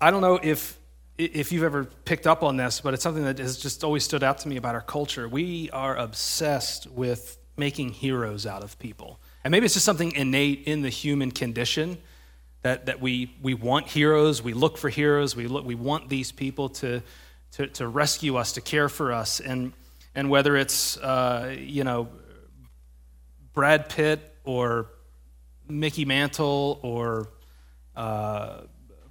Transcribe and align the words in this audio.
I 0.00 0.10
don't 0.10 0.20
know 0.20 0.38
if 0.42 0.78
if 1.18 1.50
you've 1.50 1.64
ever 1.64 1.84
picked 1.84 2.26
up 2.26 2.42
on 2.42 2.58
this, 2.58 2.82
but 2.82 2.92
it's 2.92 3.02
something 3.02 3.24
that 3.24 3.38
has 3.38 3.56
just 3.56 3.82
always 3.82 4.04
stood 4.04 4.22
out 4.22 4.38
to 4.38 4.48
me 4.48 4.58
about 4.58 4.74
our 4.74 4.82
culture. 4.82 5.26
We 5.26 5.70
are 5.70 5.96
obsessed 5.96 6.86
with 6.90 7.38
making 7.56 7.90
heroes 7.90 8.46
out 8.46 8.62
of 8.62 8.78
people. 8.78 9.18
And 9.42 9.50
maybe 9.50 9.64
it's 9.64 9.74
just 9.74 9.86
something 9.86 10.12
innate 10.12 10.64
in 10.66 10.82
the 10.82 10.90
human 10.90 11.30
condition 11.30 11.96
that, 12.62 12.86
that 12.86 13.00
we, 13.00 13.34
we 13.40 13.54
want 13.54 13.86
heroes, 13.86 14.42
we 14.42 14.52
look 14.52 14.76
for 14.76 14.90
heroes, 14.90 15.34
we, 15.34 15.46
look, 15.46 15.64
we 15.64 15.74
want 15.74 16.10
these 16.10 16.32
people 16.32 16.68
to, 16.68 17.02
to, 17.52 17.68
to 17.68 17.88
rescue 17.88 18.36
us, 18.36 18.52
to 18.52 18.60
care 18.60 18.88
for 18.88 19.12
us. 19.12 19.40
And, 19.40 19.72
and 20.14 20.28
whether 20.28 20.56
it's, 20.56 20.98
uh, 20.98 21.56
you 21.58 21.84
know, 21.84 22.08
Brad 23.54 23.88
Pitt 23.88 24.20
or 24.44 24.88
Mickey 25.68 26.04
Mantle 26.04 26.78
or 26.82 27.30
uh, 27.94 28.62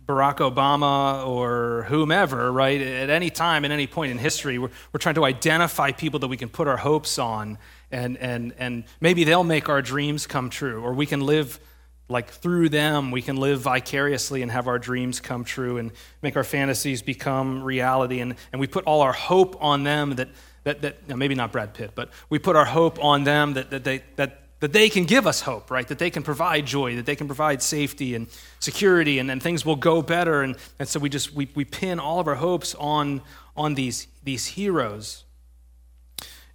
Barack 0.07 0.37
Obama 0.37 1.25
or 1.25 1.83
whomever, 1.89 2.52
right? 2.52 2.80
At 2.80 3.09
any 3.09 3.30
time, 3.30 3.66
at 3.66 3.71
any 3.71 3.88
point 3.88 4.11
in 4.11 4.17
history, 4.17 4.59
we're, 4.59 4.70
we're 4.93 4.99
trying 4.99 5.16
to 5.16 5.25
identify 5.25 5.91
people 5.91 6.20
that 6.20 6.27
we 6.27 6.38
can 6.38 6.49
put 6.49 6.67
our 6.67 6.77
hopes 6.77 7.17
on, 7.17 7.57
and, 7.91 8.17
and, 8.17 8.53
and 8.57 8.83
maybe 9.02 9.23
they'll 9.23 9.44
make 9.44 9.67
our 9.67 9.81
dreams 9.81 10.27
come 10.27 10.49
true, 10.49 10.81
or 10.81 10.94
we 10.94 11.05
can 11.05 11.21
live 11.21 11.59
like 12.07 12.30
through 12.30 12.70
them, 12.70 13.09
we 13.09 13.21
can 13.21 13.38
live 13.38 13.61
vicariously 13.61 14.44
and 14.44 14.52
have 14.52 14.67
our 14.67 14.77
dreams 14.77 15.20
come 15.20 15.44
true 15.44 15.77
and 15.77 15.91
make 16.22 16.35
our 16.35 16.44
fantasies 16.44 17.02
become 17.02 17.63
reality. 17.63 18.19
And, 18.19 18.35
and 18.52 18.59
we 18.59 18.67
put 18.67 18.83
all 18.85 19.02
our 19.02 19.13
hope 19.13 19.58
on 19.59 19.83
them 19.83 20.16
that, 20.17 20.30
that, 20.66 20.81
that 20.81 21.17
maybe 21.17 21.33
not 21.33 21.52
Brad 21.52 21.73
Pitt, 21.73 21.91
but 21.95 22.11
we 22.30 22.38
put 22.38 22.55
our 22.55 22.66
hope 22.66 23.03
on 23.03 23.23
them 23.23 23.53
that, 23.53 23.72
that, 23.72 23.83
they, 23.83 24.03
that 24.17 24.45
that 24.59 24.73
they 24.73 24.90
can 24.90 25.05
give 25.05 25.27
us 25.27 25.41
hope, 25.41 25.70
right? 25.70 25.88
That 25.88 26.00
they 26.00 26.09
can 26.09 26.23
provide 26.23 26.66
joy, 26.66 26.95
that 26.95 27.05
they 27.05 27.16
can 27.16 27.27
provide 27.27 27.62
safety 27.62 28.16
and 28.16 28.27
security, 28.59 29.20
and 29.20 29.30
then 29.30 29.40
things 29.40 29.66
will 29.66 29.76
go 29.76 30.02
better. 30.02 30.41
And, 30.41 30.55
and 30.80 30.88
so 30.88 31.00
we 31.00 31.09
just 31.09 31.34
we, 31.34 31.50
we 31.55 31.66
pin 31.66 32.00
all 32.00 32.20
of 32.20 32.28
our 32.28 32.36
hopes 32.36 32.73
on, 32.76 33.22
on 33.55 33.76
these, 33.76 34.08
these 34.23 34.45
heroes. 34.45 35.25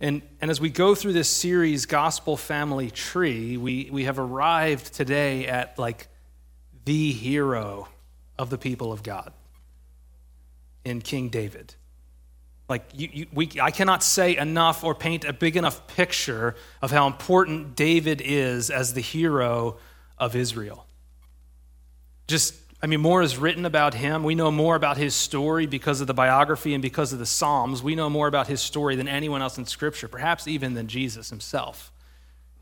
And, 0.00 0.22
and 0.40 0.50
as 0.50 0.60
we 0.60 0.70
go 0.70 0.94
through 0.94 1.12
this 1.12 1.28
series, 1.28 1.84
Gospel 1.84 2.38
Family 2.38 2.90
Tree, 2.90 3.58
we, 3.58 3.90
we 3.92 4.04
have 4.04 4.18
arrived 4.18 4.94
today 4.94 5.46
at 5.46 5.78
like 5.78 6.08
the 6.86 7.12
hero 7.12 7.88
of 8.38 8.48
the 8.48 8.56
people 8.56 8.92
of 8.92 9.02
God 9.02 9.34
in 10.86 11.02
King 11.02 11.28
David. 11.28 11.74
Like, 12.70 12.84
you, 12.94 13.08
you, 13.12 13.26
we, 13.32 13.50
I 13.60 13.72
cannot 13.72 14.04
say 14.04 14.36
enough 14.36 14.84
or 14.84 14.94
paint 14.94 15.24
a 15.24 15.32
big 15.32 15.56
enough 15.56 15.88
picture 15.88 16.54
of 16.80 16.92
how 16.92 17.08
important 17.08 17.74
David 17.74 18.22
is 18.24 18.70
as 18.70 18.94
the 18.94 19.00
hero 19.00 19.76
of 20.16 20.36
Israel. 20.36 20.86
Just, 22.28 22.54
I 22.80 22.86
mean, 22.86 23.00
more 23.00 23.22
is 23.22 23.36
written 23.36 23.66
about 23.66 23.94
him. 23.94 24.22
We 24.22 24.36
know 24.36 24.52
more 24.52 24.76
about 24.76 24.98
his 24.98 25.16
story 25.16 25.66
because 25.66 26.00
of 26.00 26.06
the 26.06 26.14
biography 26.14 26.72
and 26.72 26.80
because 26.80 27.12
of 27.12 27.18
the 27.18 27.26
Psalms. 27.26 27.82
We 27.82 27.96
know 27.96 28.08
more 28.08 28.28
about 28.28 28.46
his 28.46 28.60
story 28.60 28.94
than 28.94 29.08
anyone 29.08 29.42
else 29.42 29.58
in 29.58 29.66
Scripture, 29.66 30.06
perhaps 30.06 30.46
even 30.46 30.74
than 30.74 30.86
Jesus 30.86 31.28
himself. 31.28 31.90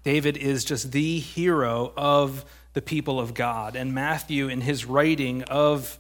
David 0.05 0.39
is 0.39 0.65
just 0.65 0.91
the 0.91 1.19
hero 1.19 1.93
of 1.99 2.47
the 2.73 2.81
people 2.81 3.21
of 3.21 3.35
God. 3.35 3.77
And 3.77 3.93
Matthew, 3.93 4.49
in 4.49 4.63
his 4.63 4.87
writing 4.87 5.43
of 5.43 5.99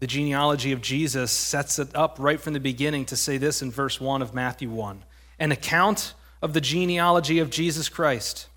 the 0.00 0.06
genealogy 0.06 0.72
of 0.72 0.80
Jesus 0.80 1.30
sets 1.30 1.78
it 1.78 1.94
up 1.94 2.16
right 2.18 2.40
from 2.40 2.54
the 2.54 2.60
beginning 2.60 3.04
to 3.06 3.16
say 3.16 3.36
this 3.36 3.62
in 3.62 3.70
verse 3.70 4.00
1 4.00 4.22
of 4.22 4.34
Matthew 4.34 4.70
1 4.70 5.04
an 5.38 5.52
account 5.52 6.12
of 6.42 6.52
the 6.52 6.60
genealogy 6.60 7.38
of 7.38 7.50
Jesus 7.50 7.88
Christ, 7.88 8.48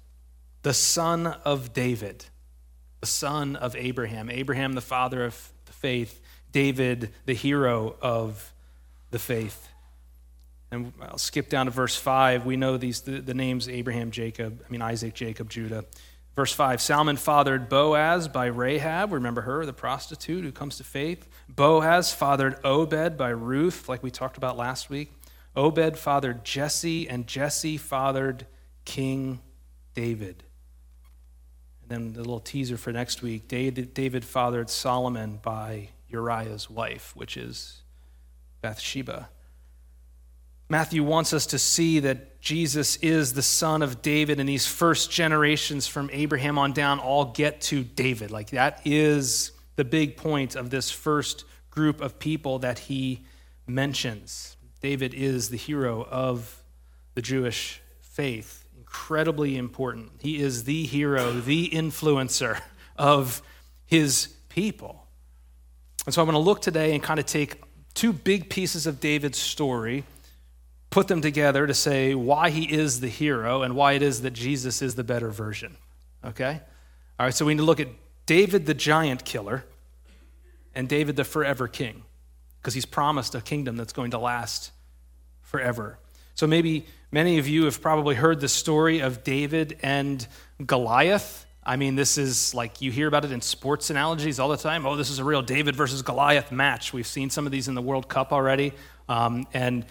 the 0.63 0.73
son 0.73 1.27
of 1.27 1.73
David, 1.73 2.25
the 2.99 3.07
son 3.07 3.55
of 3.55 3.75
Abraham, 3.75 4.29
Abraham, 4.29 4.73
the 4.73 4.81
father 4.81 5.23
of 5.25 5.51
the 5.65 5.73
faith, 5.73 6.19
David, 6.51 7.11
the 7.25 7.33
hero 7.33 7.95
of 8.01 8.53
the 9.11 9.19
faith. 9.19 9.69
And 10.71 10.91
I'll 11.01 11.17
skip 11.17 11.49
down 11.49 11.67
to 11.67 11.71
verse 11.71 11.95
5. 11.95 12.45
We 12.45 12.57
know 12.57 12.77
these 12.77 13.01
the, 13.01 13.21
the 13.21 13.33
names 13.33 13.69
Abraham, 13.69 14.11
Jacob, 14.11 14.61
I 14.67 14.71
mean 14.71 14.81
Isaac, 14.81 15.13
Jacob, 15.13 15.49
Judah. 15.49 15.85
Verse 16.35 16.53
5 16.53 16.81
Salmon 16.81 17.17
fathered 17.17 17.69
Boaz 17.69 18.27
by 18.27 18.47
Rahab. 18.47 19.11
Remember 19.11 19.41
her, 19.41 19.65
the 19.65 19.73
prostitute 19.73 20.43
who 20.43 20.51
comes 20.51 20.77
to 20.77 20.83
faith. 20.83 21.27
Boaz 21.47 22.13
fathered 22.13 22.55
Obed 22.63 23.17
by 23.17 23.29
Ruth, 23.29 23.87
like 23.87 24.01
we 24.01 24.11
talked 24.11 24.37
about 24.37 24.57
last 24.57 24.89
week. 24.89 25.11
Obed 25.55 25.97
fathered 25.97 26.43
Jesse, 26.43 27.07
and 27.07 27.27
Jesse 27.27 27.77
fathered 27.77 28.47
King 28.85 29.41
David. 29.93 30.43
And 31.81 31.89
then 31.89 32.13
the 32.13 32.19
little 32.19 32.39
teaser 32.39 32.77
for 32.77 32.91
next 32.91 33.21
week 33.21 33.47
David, 33.47 33.93
David 33.93 34.25
fathered 34.25 34.69
Solomon 34.69 35.39
by 35.41 35.89
Uriah's 36.09 36.69
wife, 36.69 37.15
which 37.15 37.37
is 37.37 37.83
Bathsheba. 38.61 39.29
Matthew 40.73 41.03
wants 41.03 41.33
us 41.33 41.45
to 41.45 41.59
see 41.59 41.99
that 41.99 42.41
Jesus 42.41 42.95
is 42.95 43.33
the 43.33 43.43
son 43.43 43.83
of 43.83 44.01
David, 44.01 44.39
and 44.39 44.49
these 44.49 44.65
first 44.65 45.11
generations 45.11 45.85
from 45.85 46.09
Abraham 46.11 46.57
on 46.57 46.73
down 46.73 46.97
all 46.97 47.25
get 47.25 47.61
to 47.61 47.83
David. 47.83 48.31
Like 48.31 48.49
that 48.49 48.81
is 48.83 49.51
the 49.75 49.85
big 49.85 50.17
point 50.17 50.55
of 50.55 50.71
this 50.71 50.89
first 50.89 51.45
group 51.69 52.01
of 52.01 52.17
people 52.17 52.57
that 52.57 52.79
he 52.79 53.23
mentions. 53.67 54.57
David 54.81 55.13
is 55.13 55.49
the 55.49 55.57
hero 55.57 56.07
of 56.09 56.63
the 57.13 57.21
Jewish 57.21 57.79
faith, 57.99 58.65
incredibly 58.75 59.55
important. 59.55 60.09
He 60.21 60.41
is 60.41 60.63
the 60.63 60.85
hero, 60.85 61.33
the 61.33 61.69
influencer 61.69 62.59
of 62.97 63.43
his 63.85 64.25
people. 64.49 65.05
And 66.07 66.15
so 66.15 66.23
I'm 66.23 66.25
going 66.25 66.33
to 66.33 66.39
look 66.39 66.63
today 66.63 66.95
and 66.95 67.03
kind 67.03 67.19
of 67.19 67.27
take 67.27 67.61
two 67.93 68.11
big 68.11 68.49
pieces 68.49 68.87
of 68.87 68.99
David's 68.99 69.37
story 69.37 70.03
put 70.93 71.07
them 71.07 71.21
together 71.21 71.65
to 71.65 71.73
say 71.73 72.13
why 72.13 72.51
he 72.51 72.71
is 72.71 72.99
the 72.99 73.07
hero 73.07 73.63
and 73.63 73.75
why 73.75 73.93
it 73.93 74.03
is 74.03 74.21
that 74.21 74.31
Jesus 74.31 74.83
is 74.83 74.93
the 74.93 75.03
better 75.03 75.31
version. 75.31 75.75
Okay? 76.23 76.61
All 77.19 77.25
right, 77.25 77.33
so 77.33 77.45
we 77.45 77.55
need 77.55 77.61
to 77.61 77.65
look 77.65 77.79
at 77.79 77.87
David 78.27 78.67
the 78.67 78.75
giant 78.75 79.25
killer 79.25 79.65
and 80.75 80.87
David 80.87 81.15
the 81.15 81.23
forever 81.23 81.67
king 81.67 82.03
because 82.61 82.75
he's 82.75 82.85
promised 82.85 83.33
a 83.33 83.41
kingdom 83.41 83.75
that's 83.75 83.91
going 83.91 84.11
to 84.11 84.19
last 84.19 84.71
forever. 85.41 85.97
So 86.35 86.45
maybe 86.45 86.85
many 87.11 87.39
of 87.39 87.47
you 87.47 87.65
have 87.65 87.81
probably 87.81 88.13
heard 88.13 88.39
the 88.39 88.47
story 88.47 88.99
of 88.99 89.23
David 89.23 89.79
and 89.81 90.25
Goliath. 90.63 91.47
I 91.65 91.75
mean, 91.75 91.95
this 91.95 92.19
is 92.19 92.53
like 92.53 92.81
you 92.81 92.91
hear 92.91 93.07
about 93.07 93.25
it 93.25 93.31
in 93.31 93.41
sports 93.41 93.89
analogies 93.89 94.39
all 94.39 94.49
the 94.49 94.57
time. 94.57 94.85
Oh, 94.85 94.95
this 94.95 95.09
is 95.09 95.17
a 95.17 95.23
real 95.23 95.41
David 95.41 95.75
versus 95.75 96.03
Goliath 96.03 96.51
match. 96.51 96.93
We've 96.93 97.07
seen 97.07 97.31
some 97.31 97.47
of 97.47 97.51
these 97.51 97.67
in 97.67 97.73
the 97.73 97.81
World 97.81 98.07
Cup 98.07 98.31
already. 98.31 98.73
Um, 99.09 99.47
and 99.55 99.85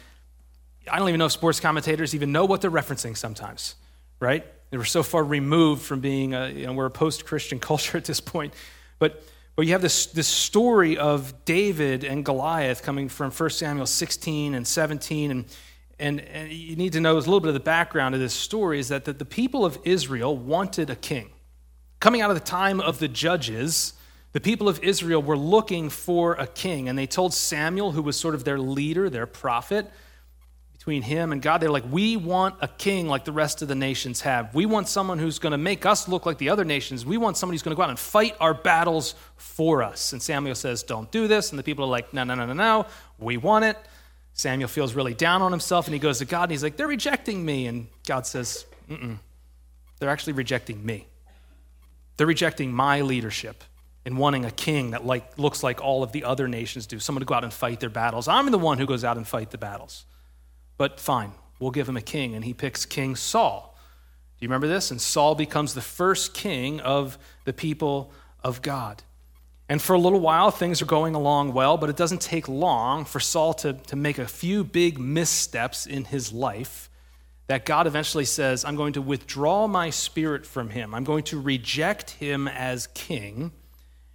I 0.91 0.99
don't 0.99 1.09
even 1.09 1.19
know 1.19 1.27
if 1.27 1.33
sports 1.33 1.61
commentators 1.61 2.15
even 2.15 2.33
know 2.33 2.45
what 2.45 2.61
they're 2.61 2.71
referencing 2.71 3.17
sometimes, 3.17 3.77
right? 4.21 4.45
They 4.71 4.79
were 4.79 4.85
so 4.85 5.03
far 5.03 5.23
removed 5.23 5.83
from 5.83 6.01
being, 6.01 6.35
a, 6.35 6.49
you 6.49 6.67
know, 6.67 6.73
we're 6.73 6.87
a 6.87 6.91
post 6.91 7.27
Christian 7.27 7.61
culture 7.61 7.99
at 7.99 8.05
this 8.05 8.21
point. 8.21 8.55
But, 8.99 9.23
but 9.55 9.67
you 9.67 9.73
have 9.73 9.83
this, 9.83 10.07
this 10.07 10.29
story 10.29 10.97
of 10.97 11.45
David 11.45 12.05
and 12.05 12.25
Goliath 12.25 12.83
coming 12.83 13.09
from 13.09 13.31
1 13.31 13.51
Samuel 13.51 13.87
16 13.87 14.55
and 14.55 14.67
17. 14.67 15.31
And, 15.31 15.45
and, 15.99 16.21
and 16.21 16.51
you 16.51 16.75
need 16.77 16.95
to 16.95 17.01
know 17.01 17.17
a 17.17 17.19
little 17.19 17.41
bit 17.41 17.49
of 17.49 17.55
the 17.55 17.61
background 17.61 18.15
of 18.15 18.21
this 18.21 18.35
story 18.35 18.81
is 18.81 18.89
that 18.89 19.05
the, 19.05 19.13
the 19.13 19.25
people 19.25 19.65
of 19.65 19.79
Israel 19.85 20.37
wanted 20.37 20.91
a 20.91 20.97
king. 20.97 21.31
Coming 22.01 22.23
out 22.23 22.31
of 22.31 22.37
the 22.37 22.45
time 22.45 22.81
of 22.81 22.99
the 22.99 23.09
judges, 23.09 23.93
the 24.33 24.41
people 24.41 24.69
of 24.69 24.83
Israel 24.83 25.23
were 25.23 25.37
looking 25.37 25.91
for 25.91 26.33
a 26.33 26.47
king. 26.47 26.89
And 26.89 26.99
they 26.99 27.07
told 27.07 27.35
Samuel, 27.35 27.93
who 27.93 28.03
was 28.03 28.17
sort 28.19 28.35
of 28.35 28.45
their 28.45 28.59
leader, 28.59 29.11
their 29.11 29.27
prophet, 29.27 29.91
between 30.83 31.03
him 31.03 31.31
and 31.31 31.41
God. 31.41 31.59
They're 31.59 31.71
like, 31.71 31.85
we 31.89 32.17
want 32.17 32.57
a 32.61 32.67
king 32.67 33.07
like 33.07 33.25
the 33.25 33.31
rest 33.31 33.63
of 33.63 33.69
the 33.69 33.75
nations 33.77 34.23
have. 34.23 34.53
We 34.53 34.67
want 34.67 34.89
someone 34.89 35.21
who's 35.21 35.39
going 35.39 35.53
to 35.53 35.59
make 35.59 35.87
us 35.87 36.09
look 36.09 36.27
like 36.27 36.39
the 36.39 36.49
other 36.49 36.65
nations. 36.65 37.07
We 37.07 37.19
want 37.19 37.37
somebody 37.37 37.55
who's 37.55 37.63
going 37.63 37.71
to 37.71 37.77
go 37.77 37.85
out 37.85 37.91
and 37.91 37.99
fight 37.99 38.35
our 38.41 38.53
battles 38.53 39.15
for 39.37 39.85
us. 39.85 40.13
And 40.13 40.21
Samuel 40.21 40.57
says, 40.57 40.83
don't 40.83 41.09
do 41.13 41.29
this. 41.29 41.51
And 41.51 41.59
the 41.61 41.63
people 41.63 41.85
are 41.85 41.89
like, 41.89 42.13
no, 42.13 42.25
no, 42.25 42.35
no, 42.35 42.47
no, 42.47 42.53
no. 42.53 42.87
We 43.21 43.37
want 43.37 43.65
it. 43.65 43.79
Samuel 44.33 44.67
feels 44.67 44.95
really 44.95 45.15
down 45.15 45.41
on 45.41 45.53
himself 45.53 45.87
and 45.87 45.95
he 45.95 46.01
goes 46.01 46.19
to 46.19 46.25
God 46.25 46.45
and 46.45 46.51
he's 46.51 46.65
like, 46.65 46.77
they're 46.77 46.89
rejecting 46.89 47.45
me. 47.45 47.69
And 47.69 47.87
God 48.05 48.27
says, 48.27 48.67
mm 48.91 49.19
they're 50.01 50.11
actually 50.11 50.33
rejecting 50.33 50.85
me. 50.85 51.07
They're 52.17 52.27
rejecting 52.27 52.73
my 52.73 53.03
leadership 53.03 53.63
and 54.05 54.19
wanting 54.19 54.45
a 54.45 54.51
king 54.51 54.91
that 54.91 55.07
like, 55.07 55.39
looks 55.39 55.63
like 55.63 55.81
all 55.81 56.03
of 56.03 56.11
the 56.11 56.25
other 56.25 56.49
nations 56.49 56.87
do, 56.87 56.99
someone 56.99 57.21
to 57.21 57.25
go 57.25 57.35
out 57.35 57.45
and 57.45 57.53
fight 57.53 57.79
their 57.79 57.89
battles. 57.89 58.27
I'm 58.27 58.51
the 58.51 58.59
one 58.59 58.79
who 58.79 58.87
goes 58.87 59.05
out 59.05 59.17
and 59.17 59.25
fight 59.25 59.53
the 59.53 59.59
battles. 59.59 60.07
But 60.83 60.99
fine, 60.99 61.31
we'll 61.61 61.71
give 61.71 61.89
him 61.89 61.97
a 61.97 62.03
king. 62.03 62.35
And 62.35 62.45
he 62.45 62.53
picks 62.53 62.85
King 62.85 63.15
Saul. 63.15 63.79
Do 64.37 64.45
you 64.45 64.49
remember 64.49 64.67
this? 64.67 64.91
And 64.91 65.01
Saul 65.01 65.37
becomes 65.37 65.75
the 65.75 65.81
first 65.81 66.35
king 66.35 66.81
of 66.81 67.19
the 67.45 67.53
people 67.53 68.11
of 68.43 68.63
God. 68.63 69.05
And 69.69 69.81
for 69.81 69.93
a 69.93 69.99
little 70.01 70.19
while, 70.19 70.51
things 70.51 70.83
are 70.83 70.87
going 70.87 71.15
along 71.15 71.53
well, 71.53 71.77
but 71.77 71.89
it 71.89 71.97
doesn't 71.97 72.21
take 72.21 72.49
long 72.49 73.05
for 73.05 73.21
Saul 73.21 73.55
to, 73.55 73.75
to 73.75 73.95
make 73.95 74.19
a 74.19 74.27
few 74.27 74.65
big 74.65 74.99
missteps 74.99 75.87
in 75.87 76.07
his 76.07 76.33
life 76.33 76.91
that 77.47 77.65
God 77.65 77.87
eventually 77.87 78.25
says, 78.25 78.65
I'm 78.65 78.75
going 78.75 78.95
to 78.95 79.03
withdraw 79.03 79.69
my 79.69 79.91
spirit 79.91 80.45
from 80.45 80.71
him. 80.71 80.97
I'm 80.97 81.05
going 81.05 81.23
to 81.27 81.41
reject 81.41 82.11
him 82.11 82.49
as 82.49 82.89
king, 82.89 83.53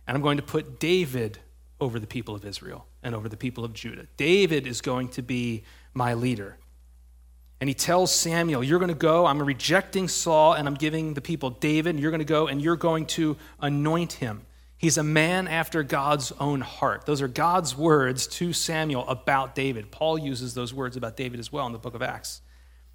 and 0.06 0.18
I'm 0.18 0.22
going 0.22 0.36
to 0.36 0.44
put 0.44 0.82
David 0.82 1.40
over 1.80 1.98
the 1.98 2.08
people 2.08 2.36
of 2.36 2.44
Israel 2.44 2.88
and 3.02 3.16
over 3.16 3.30
the 3.30 3.38
people 3.38 3.64
of 3.64 3.72
Judah. 3.72 4.08
David 4.18 4.68
is 4.68 4.82
going 4.82 5.08
to 5.12 5.22
be 5.22 5.64
my 5.98 6.14
leader. 6.14 6.58
And 7.60 7.68
he 7.68 7.74
tells 7.74 8.14
Samuel, 8.14 8.64
You're 8.64 8.80
going 8.80 8.90
to 8.90 8.96
go. 8.96 9.26
I'm 9.26 9.42
rejecting 9.42 10.08
Saul 10.08 10.54
and 10.54 10.68
I'm 10.68 10.76
giving 10.76 11.16
the 11.16 11.22
people 11.22 11.50
David. 11.50 11.90
And 11.90 12.00
you're 12.00 12.12
going 12.12 12.20
to 12.20 12.26
go 12.26 12.48
and 12.48 12.62
you're 12.62 12.76
going 12.76 13.08
to 13.08 13.36
anoint 13.60 14.14
him. 14.14 14.46
He's 14.78 15.00
a 15.00 15.04
man 15.04 15.48
after 15.48 15.82
God's 15.82 16.32
own 16.34 16.62
heart. 16.62 17.08
Those 17.08 17.24
are 17.24 17.28
God's 17.28 17.76
words 17.76 18.28
to 18.28 18.54
Samuel 18.54 19.08
about 19.10 19.56
David. 19.56 19.92
Paul 19.92 20.20
uses 20.20 20.54
those 20.54 20.72
words 20.72 20.96
about 20.96 21.18
David 21.18 21.40
as 21.40 21.52
well 21.52 21.66
in 21.66 21.74
the 21.74 21.80
book 21.80 21.96
of 21.96 22.04
Acts. 22.04 22.42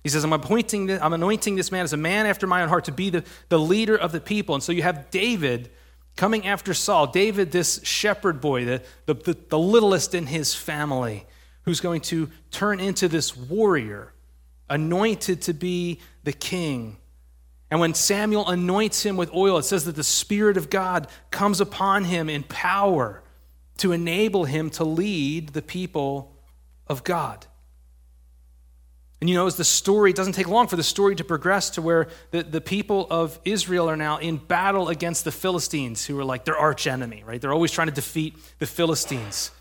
He 0.05 0.09
says, 0.09 0.25
I'm, 0.25 0.33
appointing 0.33 0.91
I'm 0.91 1.13
anointing 1.13 1.57
this 1.57 1.73
man 1.73 1.83
as 1.83 1.93
a 1.93 1.97
man 1.97 2.27
after 2.27 2.47
my 2.47 2.63
own 2.63 2.69
heart 2.69 2.85
to 2.85 2.93
be 2.93 3.11
the, 3.11 3.25
the 3.49 3.59
leader 3.59 3.97
of 3.97 4.13
the 4.13 4.21
people. 4.21 4.55
And 4.55 4.63
so 4.63 4.71
you 4.71 4.83
have 4.83 5.11
David 5.11 5.71
coming 6.17 6.47
after 6.47 6.73
Saul. 6.73 7.09
David, 7.09 7.51
this 7.51 7.81
shepherd 7.83 8.41
boy, 8.41 8.65
the, 8.65 8.83
the, 9.07 9.15
the, 9.15 9.37
the 9.49 9.59
littlest 9.59 10.15
in 10.15 10.27
his 10.27 10.55
family, 10.55 11.27
who's 11.65 11.81
going 11.81 12.01
to 12.01 12.29
turn 12.51 12.81
into 12.81 13.09
this 13.09 13.37
warrior, 13.37 14.13
anointed 14.69 15.43
to 15.43 15.53
be 15.53 16.01
the 16.25 16.33
king. 16.33 16.97
And 17.71 17.81
when 17.81 17.95
Samuel 17.95 18.49
anoints 18.49 19.03
him 19.03 19.17
with 19.17 19.33
oil, 19.35 19.59
it 19.59 19.63
says 19.63 19.85
that 19.87 19.97
the 19.97 20.05
Spirit 20.05 20.57
of 20.57 20.71
God 20.71 21.09
comes 21.31 21.61
upon 21.61 22.05
him 22.05 22.29
in 22.29 22.43
power 22.43 23.23
to 23.79 23.93
enable 23.93 24.45
him 24.45 24.71
to 24.71 24.85
lead 24.85 25.51
the 25.51 25.63
people 25.63 26.37
of 26.87 27.03
God. 27.05 27.47
And 29.23 29.31
you 29.31 29.37
know, 29.37 29.47
as 29.47 29.55
the 29.55 29.65
story, 29.65 30.11
it 30.11 30.17
doesn't 30.17 30.33
take 30.33 30.49
long 30.49 30.67
for 30.67 30.75
the 30.75 30.83
story 30.83 31.15
to 31.15 31.23
progress 31.23 31.71
to 31.71 31.83
where 31.83 32.09
the, 32.33 32.43
the 32.43 32.61
people 32.61 33.07
of 33.09 33.39
Israel 33.45 33.89
are 33.89 33.97
now 33.97 34.19
in 34.19 34.37
battle 34.37 34.89
against 34.89 35.25
the 35.25 35.31
Philistines, 35.31 36.05
who 36.05 36.19
are 36.19 36.25
like 36.25 36.45
their 36.45 36.57
arch 36.57 36.89
enemy, 36.89 37.23
right? 37.25 37.41
They're 37.41 37.53
always 37.53 37.71
trying 37.71 37.87
to 37.87 37.95
defeat 37.95 38.37
the 38.59 38.67
Philistines. 38.67 39.53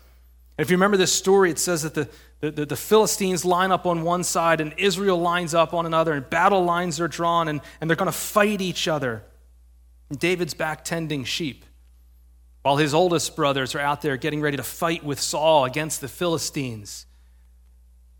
If 0.62 0.70
you 0.70 0.76
remember 0.76 0.96
this 0.96 1.12
story, 1.12 1.50
it 1.50 1.58
says 1.58 1.82
that 1.82 1.94
the, 1.94 2.08
the, 2.38 2.64
the, 2.64 2.76
Philistines 2.76 3.44
line 3.44 3.72
up 3.72 3.84
on 3.84 4.02
one 4.02 4.22
side 4.22 4.60
and 4.60 4.72
Israel 4.78 5.18
lines 5.18 5.54
up 5.54 5.74
on 5.74 5.86
another, 5.86 6.12
and 6.12 6.30
battle 6.30 6.62
lines 6.62 7.00
are 7.00 7.08
drawn, 7.08 7.48
and, 7.48 7.60
and 7.80 7.90
they're 7.90 7.96
going 7.96 8.06
to 8.06 8.12
fight 8.12 8.60
each 8.60 8.86
other. 8.86 9.24
And 10.08 10.20
David's 10.20 10.54
back 10.54 10.84
tending 10.84 11.24
sheep, 11.24 11.64
while 12.62 12.76
his 12.76 12.94
oldest 12.94 13.34
brothers 13.34 13.74
are 13.74 13.80
out 13.80 14.02
there 14.02 14.16
getting 14.16 14.40
ready 14.40 14.56
to 14.56 14.62
fight 14.62 15.02
with 15.02 15.18
Saul 15.18 15.64
against 15.64 16.00
the 16.00 16.06
Philistines 16.06 17.06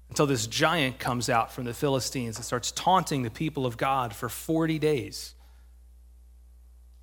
until 0.09 0.27
this 0.27 0.49
giant 0.49 0.99
comes 0.99 1.29
out 1.29 1.53
from 1.53 1.62
the 1.62 1.73
Philistines 1.73 2.39
and 2.39 2.44
starts 2.44 2.73
taunting 2.73 3.23
the 3.23 3.31
people 3.31 3.67
of 3.67 3.77
God 3.77 4.17
for 4.17 4.29
40 4.29 4.81
days, 4.81 5.37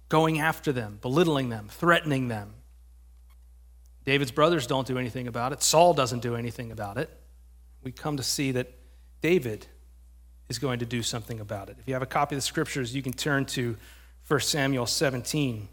going 0.09 0.37
after 0.37 0.73
them, 0.73 0.99
belittling 1.01 1.47
them, 1.47 1.69
threatening 1.69 2.27
them. 2.27 2.55
David's 4.09 4.31
brothers 4.31 4.65
don't 4.65 4.87
do 4.87 4.97
anything 4.97 5.27
about 5.27 5.53
it. 5.53 5.61
Saul 5.61 5.93
doesn't 5.93 6.21
do 6.23 6.35
anything 6.35 6.71
about 6.71 6.97
it. 6.97 7.15
We 7.83 7.91
come 7.91 8.17
to 8.17 8.23
see 8.23 8.53
that 8.53 8.73
David 9.21 9.67
is 10.47 10.57
going 10.57 10.79
to 10.79 10.85
do 10.87 11.03
something 11.03 11.39
about 11.39 11.69
it. 11.69 11.77
If 11.79 11.87
you 11.87 11.93
have 11.93 12.01
a 12.01 12.07
copy 12.07 12.33
of 12.33 12.39
the 12.39 12.41
scriptures, 12.41 12.95
you 12.95 13.03
can 13.03 13.13
turn 13.13 13.45
to 13.45 13.77
1 14.27 14.39
Samuel 14.39 14.87
17. 14.87 15.69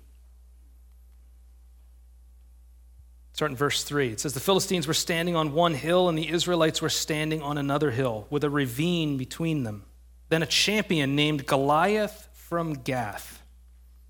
Start 3.32 3.52
in 3.52 3.56
verse 3.56 3.82
3. 3.84 4.10
It 4.10 4.20
says, 4.20 4.34
The 4.34 4.40
Philistines 4.40 4.86
were 4.86 4.92
standing 4.92 5.34
on 5.34 5.54
one 5.54 5.72
hill, 5.72 6.10
and 6.10 6.18
the 6.18 6.28
Israelites 6.28 6.82
were 6.82 6.90
standing 6.90 7.40
on 7.40 7.56
another 7.56 7.90
hill, 7.90 8.26
with 8.28 8.44
a 8.44 8.50
ravine 8.50 9.16
between 9.16 9.62
them. 9.62 9.86
Then 10.28 10.42
a 10.42 10.46
champion 10.46 11.16
named 11.16 11.46
Goliath 11.46 12.28
from 12.34 12.74
Gath 12.74 13.42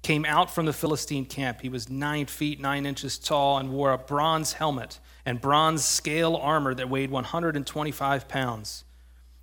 came 0.02 0.24
out 0.24 0.54
from 0.54 0.66
the 0.66 0.72
Philistine 0.72 1.24
camp. 1.24 1.60
He 1.60 1.68
was 1.68 1.88
nine 1.88 2.26
feet, 2.26 2.60
nine 2.60 2.86
inches 2.86 3.18
tall, 3.18 3.58
and 3.58 3.70
wore 3.70 3.92
a 3.92 3.98
bronze 3.98 4.54
helmet 4.54 5.00
and 5.24 5.40
bronze 5.40 5.84
scale 5.84 6.36
armor 6.36 6.74
that 6.74 6.88
weighed 6.88 7.10
125 7.10 8.28
pounds. 8.28 8.84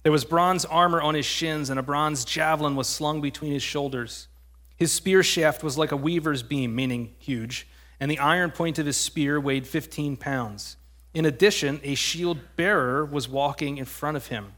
There 0.04 0.12
was 0.12 0.26
bronze 0.26 0.66
armor 0.66 1.02
on 1.02 1.16
his 1.16 1.26
shins, 1.26 1.70
and 1.70 1.80
a 1.80 1.84
bronze 1.84 2.26
javelin 2.26 2.76
was 2.76 2.88
slung 2.88 3.22
between 3.22 3.52
his 3.52 3.64
shoulders. 3.64 4.28
His 4.76 4.92
spear 4.92 5.24
shaft 5.24 5.64
was 5.64 5.78
like 5.78 5.92
a 5.92 5.98
weaver's 5.98 6.44
beam, 6.44 6.76
meaning 6.76 7.16
huge 7.20 7.68
and 8.04 8.12
the 8.12 8.20
iron 8.20 8.52
point 8.52 8.80
of 8.80 8.86
his 8.86 8.98
spear 8.98 9.40
weighed 9.40 9.66
15 9.66 10.18
pounds. 10.18 10.76
In 11.14 11.26
addition, 11.26 11.80
a 11.84 11.96
shield 11.96 12.38
bearer 12.58 13.06
was 13.06 13.30
walking 13.30 13.78
in 13.78 13.86
front 13.86 14.18
of 14.18 14.28
him. 14.28 14.56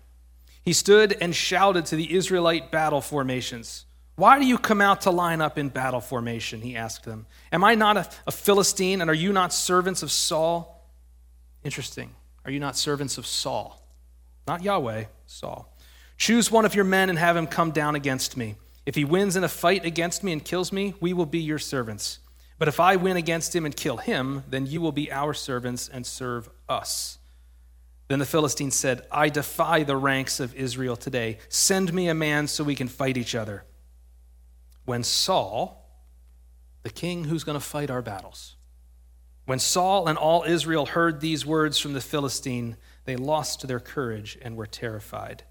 He 0.63 0.73
stood 0.73 1.15
and 1.21 1.35
shouted 1.35 1.85
to 1.85 1.95
the 1.95 2.15
Israelite 2.15 2.71
battle 2.71 3.01
formations. 3.01 3.85
Why 4.15 4.39
do 4.39 4.45
you 4.45 4.57
come 4.57 4.79
out 4.79 5.01
to 5.01 5.11
line 5.11 5.41
up 5.41 5.57
in 5.57 5.69
battle 5.69 5.99
formation? 5.99 6.61
He 6.61 6.75
asked 6.75 7.03
them. 7.03 7.25
Am 7.51 7.63
I 7.63 7.75
not 7.75 7.97
a, 7.97 8.09
a 8.27 8.31
Philistine, 8.31 9.01
and 9.01 9.09
are 9.09 9.15
you 9.15 9.33
not 9.33 9.53
servants 9.53 10.03
of 10.03 10.11
Saul? 10.11 10.89
Interesting. 11.63 12.11
Are 12.45 12.51
you 12.51 12.59
not 12.59 12.77
servants 12.77 13.17
of 13.17 13.25
Saul? 13.25 13.81
Not 14.47 14.63
Yahweh, 14.63 15.05
Saul. 15.25 15.75
Choose 16.17 16.49
one 16.49 16.63
of 16.63 16.75
your 16.75 16.85
men 16.85 17.09
and 17.09 17.19
have 17.19 17.35
him 17.35 17.47
come 17.47 17.71
down 17.71 17.95
against 17.95 18.37
me. 18.37 18.55
If 18.85 18.95
he 18.95 19.03
wins 19.03 19.35
in 19.35 19.43
a 19.43 19.49
fight 19.49 19.83
against 19.83 20.23
me 20.23 20.31
and 20.31 20.45
kills 20.45 20.71
me, 20.71 20.93
we 21.01 21.11
will 21.11 21.25
be 21.25 21.39
your 21.39 21.59
servants. 21.59 22.19
But 22.57 22.67
if 22.67 22.79
I 22.79 22.95
win 22.95 23.17
against 23.17 23.53
him 23.53 23.65
and 23.65 23.75
kill 23.75 23.97
him, 23.97 24.43
then 24.49 24.65
you 24.65 24.79
will 24.79 24.93
be 24.93 25.11
our 25.11 25.33
servants 25.33 25.89
and 25.89 26.05
serve 26.05 26.49
us. 26.69 27.17
Then 28.07 28.19
the 28.19 28.25
Philistines 28.25 28.75
said, 28.75 29.05
I 29.11 29.29
defy 29.29 29.83
the 29.83 29.97
ranks 29.97 30.39
of 30.39 30.55
Israel 30.55 30.95
today. 30.95 31.39
Send 31.49 31.91
me 31.91 32.07
a 32.07 32.13
man 32.13 32.47
so 32.47 32.63
we 32.63 32.75
can 32.75 32.87
fight 32.87 33.17
each 33.17 33.35
other. 33.35 33.65
When 34.85 35.03
Saul, 35.03 35.89
the 36.83 36.89
king 36.89 37.25
who's 37.25 37.43
going 37.43 37.59
to 37.59 37.65
fight 37.65 37.89
our 37.89 38.01
battles, 38.01 38.55
when 39.45 39.59
Saul 39.59 40.07
and 40.07 40.17
all 40.17 40.43
Israel 40.43 40.85
heard 40.85 41.19
these 41.19 41.45
words 41.45 41.77
from 41.77 41.93
the 41.93 42.01
Philistine, 42.01 42.77
they 43.05 43.15
lost 43.15 43.67
their 43.67 43.79
courage 43.79 44.37
and 44.41 44.55
were 44.55 44.65
terrified. 44.65 45.43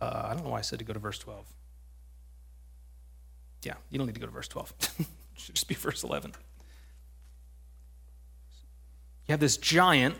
Uh, 0.00 0.22
I 0.24 0.34
don't 0.34 0.44
know 0.44 0.50
why 0.50 0.58
I 0.58 0.62
said 0.62 0.80
to 0.80 0.84
go 0.84 0.92
to 0.92 0.98
verse 0.98 1.18
12. 1.18 1.46
Yeah, 3.62 3.74
you 3.90 3.98
don't 3.98 4.08
need 4.08 4.14
to 4.14 4.20
go 4.20 4.26
to 4.26 4.32
verse 4.32 4.48
12. 4.48 4.72
should 5.42 5.54
just 5.54 5.68
be 5.68 5.74
verse 5.74 6.04
11. 6.04 6.32
You 9.26 9.32
have 9.32 9.40
this 9.40 9.56
giant 9.56 10.16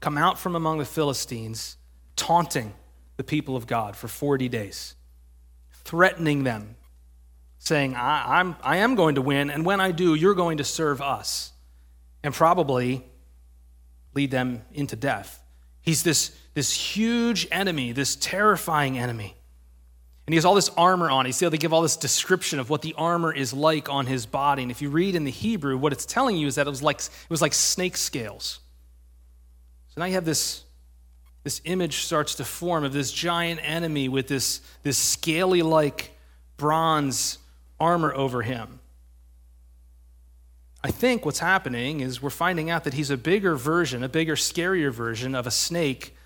come 0.00 0.18
out 0.18 0.38
from 0.38 0.54
among 0.54 0.78
the 0.78 0.84
Philistines, 0.84 1.76
taunting 2.16 2.74
the 3.16 3.24
people 3.24 3.56
of 3.56 3.66
God 3.66 3.96
for 3.96 4.08
40 4.08 4.48
days, 4.48 4.94
threatening 5.84 6.44
them, 6.44 6.76
saying, 7.58 7.94
I, 7.94 8.40
I'm, 8.40 8.56
I 8.62 8.78
am 8.78 8.94
going 8.94 9.14
to 9.16 9.22
win, 9.22 9.50
and 9.50 9.64
when 9.64 9.80
I 9.80 9.92
do, 9.92 10.14
you're 10.14 10.34
going 10.34 10.58
to 10.58 10.64
serve 10.64 11.00
us, 11.00 11.52
and 12.22 12.32
probably 12.32 13.04
lead 14.14 14.30
them 14.30 14.62
into 14.72 14.96
death. 14.96 15.42
He's 15.82 16.02
this, 16.02 16.34
this 16.54 16.72
huge 16.72 17.46
enemy, 17.50 17.92
this 17.92 18.16
terrifying 18.16 18.98
enemy. 18.98 19.36
And 20.26 20.32
he 20.32 20.36
has 20.36 20.46
all 20.46 20.54
this 20.54 20.70
armor 20.70 21.10
on. 21.10 21.26
You 21.26 21.32
see 21.32 21.44
how 21.44 21.50
they 21.50 21.58
give 21.58 21.74
all 21.74 21.82
this 21.82 21.98
description 21.98 22.58
of 22.58 22.70
what 22.70 22.80
the 22.80 22.94
armor 22.96 23.30
is 23.30 23.52
like 23.52 23.90
on 23.90 24.06
his 24.06 24.24
body. 24.24 24.62
And 24.62 24.70
if 24.70 24.80
you 24.80 24.88
read 24.88 25.14
in 25.14 25.24
the 25.24 25.30
Hebrew, 25.30 25.76
what 25.76 25.92
it's 25.92 26.06
telling 26.06 26.38
you 26.38 26.46
is 26.46 26.54
that 26.54 26.66
it 26.66 26.70
was 26.70 26.82
like, 26.82 27.00
it 27.00 27.10
was 27.28 27.42
like 27.42 27.52
snake 27.52 27.98
scales. 27.98 28.60
So 29.88 30.00
now 30.00 30.06
you 30.06 30.14
have 30.14 30.24
this, 30.24 30.64
this 31.44 31.60
image 31.64 31.98
starts 31.98 32.34
to 32.36 32.44
form 32.44 32.84
of 32.84 32.92
this 32.92 33.12
giant 33.12 33.60
enemy 33.62 34.08
with 34.08 34.26
this, 34.26 34.60
this 34.82 34.98
scaly 34.98 35.62
like 35.62 36.16
bronze 36.56 37.38
armor 37.78 38.12
over 38.14 38.42
him. 38.42 38.80
I 40.82 40.90
think 40.90 41.24
what's 41.24 41.38
happening 41.38 42.00
is 42.00 42.20
we're 42.20 42.30
finding 42.30 42.70
out 42.70 42.84
that 42.84 42.94
he's 42.94 43.10
a 43.10 43.16
bigger 43.16 43.56
version, 43.56 44.02
a 44.02 44.08
bigger, 44.08 44.36
scarier 44.36 44.90
version 44.90 45.34
of 45.34 45.46
a 45.46 45.50
snake 45.50 46.16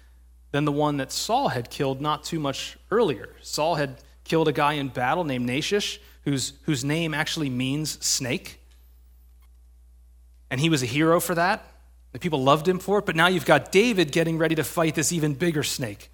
than 0.53 0.65
the 0.65 0.73
one 0.73 0.97
that 0.97 1.13
Saul 1.13 1.49
had 1.49 1.69
killed 1.69 2.01
not 2.01 2.25
too 2.25 2.41
much 2.41 2.79
earlier. 2.91 3.35
Saul 3.43 3.75
had 3.75 3.99
killed 4.25 4.49
a 4.49 4.53
guy 4.53 4.75
in 4.75 4.89
battle 4.89 5.25
named 5.25 5.47
Nahash, 5.47 5.99
whose, 6.23 6.55
whose 6.63 6.85
name 6.85 7.13
actually 7.13 7.51
means 7.51 8.05
snake. 8.05 8.61
And 10.51 10.61
he 10.61 10.69
was 10.71 10.83
a 10.83 10.87
hero 10.87 11.21
for 11.21 11.35
that. 11.35 11.65
The 12.13 12.19
people 12.19 12.43
loved 12.43 12.67
him 12.67 12.79
for 12.79 12.99
it. 12.99 13.07
But 13.07 13.17
now 13.17 13.27
you've 13.27 13.45
got 13.45 13.73
David 13.73 14.13
getting 14.13 14.39
ready 14.39 14.55
to 14.55 14.65
fight 14.65 14.95
this 14.95 15.13
even 15.13 15.35
bigger 15.35 15.63
snake, 15.63 16.11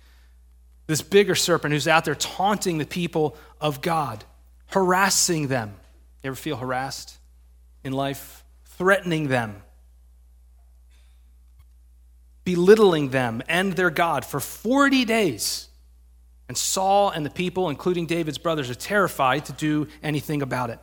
this 0.87 1.03
bigger 1.03 1.35
serpent 1.35 1.73
who's 1.73 1.89
out 1.89 2.05
there 2.05 2.15
taunting 2.15 2.79
the 2.79 2.87
people 2.87 3.37
of 3.61 3.81
God, 3.81 4.25
harassing 4.67 5.49
them. 5.49 5.75
You 6.23 6.29
ever 6.29 6.37
feel 6.37 6.57
harassed 6.57 7.19
in 7.83 7.93
life? 7.93 8.45
Threatening 8.65 9.29
them 9.29 9.63
belittling 12.45 13.09
them 13.09 13.43
and 13.49 13.73
their 13.73 13.91
God 13.91 14.25
for 14.25 14.39
40 14.39 15.05
days. 15.05 15.69
And 16.47 16.57
Saul 16.57 17.11
and 17.11 17.25
the 17.25 17.31
people, 17.31 17.71
including 17.71 18.07
David's 18.07 18.39
brothers, 18.39 18.69
are 18.71 18.75
terrified 18.75 19.47
to 19.47 19.53
do 19.53 19.89
anything 20.03 20.43
about 20.43 20.71
it, 20.71 20.79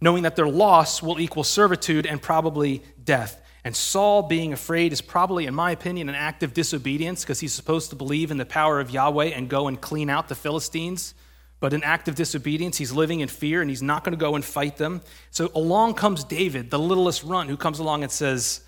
knowing 0.00 0.22
that 0.22 0.36
their 0.36 0.46
loss 0.46 1.02
will 1.02 1.18
equal 1.18 1.42
servitude 1.42 2.06
and 2.06 2.22
probably 2.22 2.82
death. 3.02 3.42
And 3.66 3.74
Saul, 3.74 4.22
being 4.22 4.52
afraid, 4.52 4.92
is 4.92 5.00
probably, 5.00 5.44
in 5.46 5.52
my 5.52 5.72
opinion, 5.72 6.08
an 6.08 6.14
act 6.14 6.44
of 6.44 6.54
disobedience 6.54 7.24
because 7.24 7.40
he's 7.40 7.52
supposed 7.52 7.90
to 7.90 7.96
believe 7.96 8.30
in 8.30 8.36
the 8.36 8.46
power 8.46 8.78
of 8.78 8.90
Yahweh 8.90 9.30
and 9.34 9.48
go 9.48 9.66
and 9.66 9.80
clean 9.80 10.08
out 10.08 10.28
the 10.28 10.36
Philistines. 10.36 11.14
but 11.58 11.72
an 11.72 11.82
act 11.82 12.06
of 12.06 12.14
disobedience, 12.14 12.76
he's 12.76 12.92
living 12.92 13.18
in 13.18 13.28
fear 13.28 13.60
and 13.60 13.68
he's 13.68 13.82
not 13.82 14.04
going 14.04 14.12
to 14.12 14.20
go 14.20 14.36
and 14.36 14.44
fight 14.44 14.76
them. 14.76 15.00
So 15.32 15.50
along 15.52 15.94
comes 15.94 16.22
David, 16.22 16.70
the 16.70 16.78
littlest 16.78 17.24
runt, 17.24 17.50
who 17.50 17.56
comes 17.56 17.80
along 17.80 18.04
and 18.04 18.12
says, 18.12 18.60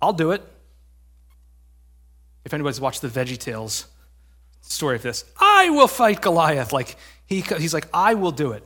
I'll 0.00 0.12
do 0.12 0.32
it. 0.32 0.42
If 2.44 2.52
anybody's 2.52 2.80
watched 2.80 3.00
the 3.00 3.08
Veggie 3.08 3.38
Tales 3.38 3.86
story 4.62 4.96
of 4.96 5.02
this, 5.02 5.24
I 5.38 5.70
will 5.70 5.86
fight 5.86 6.20
Goliath. 6.20 6.72
Like 6.72 6.96
he, 7.26 7.42
he's 7.42 7.74
like, 7.74 7.86
I 7.94 8.14
will 8.14 8.32
do 8.32 8.50
it. 8.50 8.64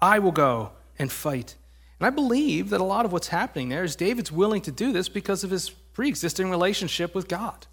I 0.00 0.20
will 0.20 0.32
go 0.32 0.70
and 0.98 1.12
fight. 1.12 1.54
And 2.00 2.06
I 2.06 2.10
believe 2.10 2.70
that 2.70 2.80
a 2.80 2.84
lot 2.84 3.04
of 3.04 3.12
what's 3.12 3.28
happening 3.28 3.68
there 3.68 3.84
is 3.84 3.96
David's 3.96 4.30
willing 4.30 4.62
to 4.62 4.72
do 4.72 4.92
this 4.92 5.08
because 5.08 5.44
of 5.44 5.50
his 5.50 5.70
pre 5.70 6.08
existing 6.08 6.50
relationship 6.50 7.14
with 7.14 7.28
God. 7.28 7.66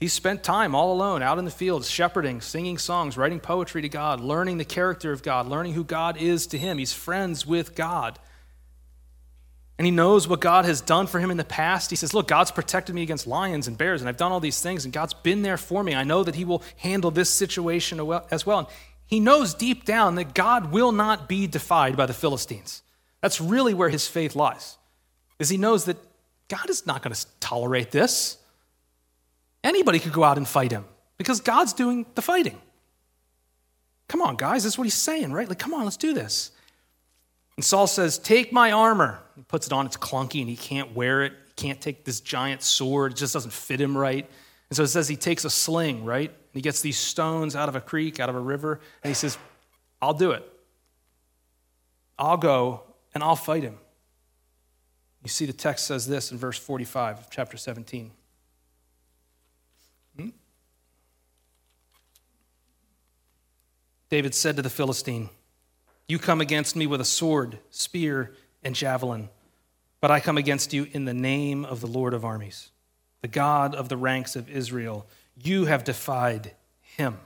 He 0.00 0.08
spent 0.08 0.42
time 0.42 0.74
all 0.74 0.92
alone 0.92 1.22
out 1.22 1.38
in 1.38 1.44
the 1.44 1.50
fields, 1.50 1.90
shepherding, 1.90 2.40
singing 2.40 2.78
songs, 2.78 3.18
writing 3.18 3.38
poetry 3.38 3.82
to 3.82 3.88
God, 3.90 4.20
learning 4.20 4.56
the 4.56 4.64
character 4.64 5.12
of 5.12 5.22
God, 5.22 5.46
learning 5.46 5.74
who 5.74 5.84
God 5.84 6.16
is 6.16 6.46
to 6.48 6.58
him. 6.58 6.78
He's 6.78 6.94
friends 6.94 7.46
with 7.46 7.74
God. 7.74 8.18
And 9.76 9.84
he 9.84 9.90
knows 9.90 10.26
what 10.26 10.40
God 10.40 10.64
has 10.64 10.80
done 10.80 11.06
for 11.06 11.20
him 11.20 11.30
in 11.30 11.36
the 11.36 11.44
past. 11.44 11.90
He 11.90 11.96
says, 11.96 12.14
Look, 12.14 12.28
God's 12.28 12.50
protected 12.50 12.94
me 12.94 13.02
against 13.02 13.26
lions 13.26 13.68
and 13.68 13.76
bears, 13.76 14.00
and 14.00 14.08
I've 14.08 14.16
done 14.16 14.32
all 14.32 14.40
these 14.40 14.60
things, 14.62 14.84
and 14.84 14.92
God's 14.92 15.14
been 15.14 15.42
there 15.42 15.58
for 15.58 15.84
me. 15.84 15.94
I 15.94 16.04
know 16.04 16.24
that 16.24 16.34
he 16.34 16.46
will 16.46 16.62
handle 16.76 17.10
this 17.10 17.28
situation 17.28 18.00
as 18.30 18.46
well. 18.46 18.58
And 18.58 18.68
he 19.06 19.20
knows 19.20 19.52
deep 19.52 19.84
down 19.84 20.14
that 20.14 20.34
God 20.34 20.72
will 20.72 20.92
not 20.92 21.28
be 21.28 21.46
defied 21.46 21.96
by 21.96 22.06
the 22.06 22.14
Philistines. 22.14 22.82
That's 23.20 23.40
really 23.40 23.74
where 23.74 23.88
his 23.88 24.06
faith 24.06 24.34
lies, 24.34 24.78
is 25.38 25.48
he 25.48 25.56
knows 25.56 25.84
that 25.86 25.96
God 26.48 26.68
is 26.70 26.86
not 26.86 27.02
going 27.02 27.14
to 27.14 27.26
tolerate 27.38 27.90
this. 27.90 28.38
Anybody 29.62 29.98
could 29.98 30.12
go 30.12 30.24
out 30.24 30.36
and 30.36 30.48
fight 30.48 30.72
him 30.72 30.84
because 31.16 31.40
God's 31.40 31.72
doing 31.72 32.06
the 32.14 32.22
fighting. 32.22 32.58
Come 34.08 34.22
on, 34.22 34.36
guys, 34.36 34.64
that's 34.64 34.76
what 34.76 34.84
he's 34.84 34.94
saying, 34.94 35.32
right? 35.32 35.48
Like, 35.48 35.58
come 35.58 35.72
on, 35.72 35.84
let's 35.84 35.96
do 35.96 36.12
this. 36.12 36.50
And 37.56 37.64
Saul 37.64 37.86
says, 37.86 38.18
Take 38.18 38.52
my 38.52 38.72
armor. 38.72 39.20
He 39.36 39.42
puts 39.42 39.66
it 39.66 39.72
on, 39.72 39.86
it's 39.86 39.96
clunky, 39.96 40.40
and 40.40 40.48
he 40.48 40.56
can't 40.56 40.94
wear 40.94 41.22
it. 41.22 41.32
He 41.46 41.52
can't 41.62 41.80
take 41.80 42.04
this 42.04 42.20
giant 42.20 42.62
sword, 42.62 43.12
it 43.12 43.16
just 43.16 43.34
doesn't 43.34 43.52
fit 43.52 43.80
him 43.80 43.96
right. 43.96 44.28
And 44.68 44.76
so 44.76 44.82
it 44.82 44.88
says 44.88 45.08
he 45.08 45.16
takes 45.16 45.44
a 45.44 45.50
sling, 45.50 46.04
right? 46.04 46.28
And 46.28 46.54
he 46.54 46.60
gets 46.60 46.80
these 46.80 46.96
stones 46.96 47.54
out 47.54 47.68
of 47.68 47.76
a 47.76 47.80
creek, 47.80 48.18
out 48.18 48.28
of 48.28 48.34
a 48.34 48.40
river, 48.40 48.80
and 49.02 49.10
he 49.10 49.14
says, 49.14 49.36
I'll 50.00 50.14
do 50.14 50.30
it. 50.30 50.44
I'll 52.18 52.36
go 52.36 52.82
and 53.14 53.22
I'll 53.22 53.36
fight 53.36 53.62
him. 53.62 53.78
You 55.22 55.28
see, 55.28 55.44
the 55.46 55.52
text 55.52 55.86
says 55.86 56.06
this 56.06 56.32
in 56.32 56.38
verse 56.38 56.58
45 56.58 57.18
of 57.18 57.30
chapter 57.30 57.56
17. 57.56 58.10
Hmm? 60.16 60.28
David 64.08 64.34
said 64.34 64.56
to 64.56 64.62
the 64.62 64.70
Philistine, 64.70 65.28
You 66.08 66.18
come 66.18 66.40
against 66.40 66.74
me 66.74 66.86
with 66.86 67.00
a 67.00 67.04
sword, 67.04 67.58
spear, 67.70 68.32
and 68.62 68.74
javelin, 68.74 69.28
but 70.00 70.10
I 70.10 70.20
come 70.20 70.38
against 70.38 70.72
you 70.72 70.86
in 70.92 71.04
the 71.04 71.14
name 71.14 71.64
of 71.64 71.80
the 71.80 71.86
Lord 71.86 72.14
of 72.14 72.24
armies, 72.24 72.70
the 73.20 73.28
God 73.28 73.74
of 73.74 73.88
the 73.90 73.98
ranks 73.98 74.36
of 74.36 74.48
Israel. 74.48 75.06
You 75.36 75.66
have 75.66 75.84
defied 75.84 76.54
him. 76.80 77.18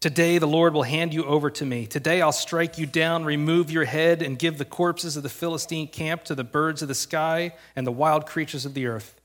Today 0.00 0.38
the 0.38 0.46
Lord 0.46 0.74
will 0.74 0.82
hand 0.82 1.14
you 1.14 1.24
over 1.24 1.50
to 1.50 1.64
me. 1.64 1.86
Today 1.86 2.20
I'll 2.20 2.32
strike 2.32 2.78
you 2.78 2.86
down, 2.86 3.24
remove 3.24 3.70
your 3.70 3.84
head, 3.84 4.22
and 4.22 4.38
give 4.38 4.58
the 4.58 4.64
corpses 4.64 5.16
of 5.16 5.22
the 5.22 5.28
Philistine 5.28 5.88
camp 5.88 6.24
to 6.24 6.34
the 6.34 6.44
birds 6.44 6.82
of 6.82 6.88
the 6.88 6.94
sky 6.94 7.54
and 7.74 7.86
the 7.86 7.92
wild 7.92 8.26
creatures 8.26 8.66
of 8.66 8.74
the 8.74 8.86
earth. 8.86 9.20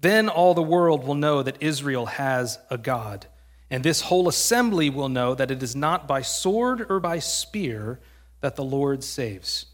Then 0.00 0.28
all 0.28 0.54
the 0.54 0.62
world 0.62 1.04
will 1.04 1.14
know 1.14 1.42
that 1.42 1.62
Israel 1.62 2.06
has 2.06 2.58
a 2.70 2.76
God 2.76 3.26
and 3.70 3.82
this 3.82 4.02
whole 4.02 4.28
assembly 4.28 4.90
will 4.90 5.08
know 5.08 5.34
that 5.34 5.50
it 5.50 5.62
is 5.62 5.74
not 5.74 6.06
by 6.06 6.22
sword 6.22 6.86
or 6.90 7.00
by 7.00 7.18
spear 7.18 7.98
that 8.40 8.56
the 8.56 8.64
Lord 8.64 9.02
saves. 9.02 9.66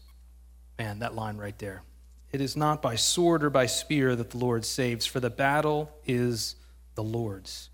Man, 0.79 0.99
that 0.99 1.13
line 1.13 1.37
right 1.37 1.57
there. 1.59 1.83
It 2.31 2.41
is 2.41 2.55
not 2.55 2.81
by 2.81 2.95
sword 2.95 3.43
or 3.43 3.49
by 3.49 3.65
spear 3.65 4.15
that 4.15 4.31
the 4.31 4.37
Lord 4.37 4.65
saves, 4.65 5.05
for 5.05 5.19
the 5.19 5.29
battle 5.29 5.91
is 6.07 6.55
the 6.95 7.03
Lord's. 7.03 7.69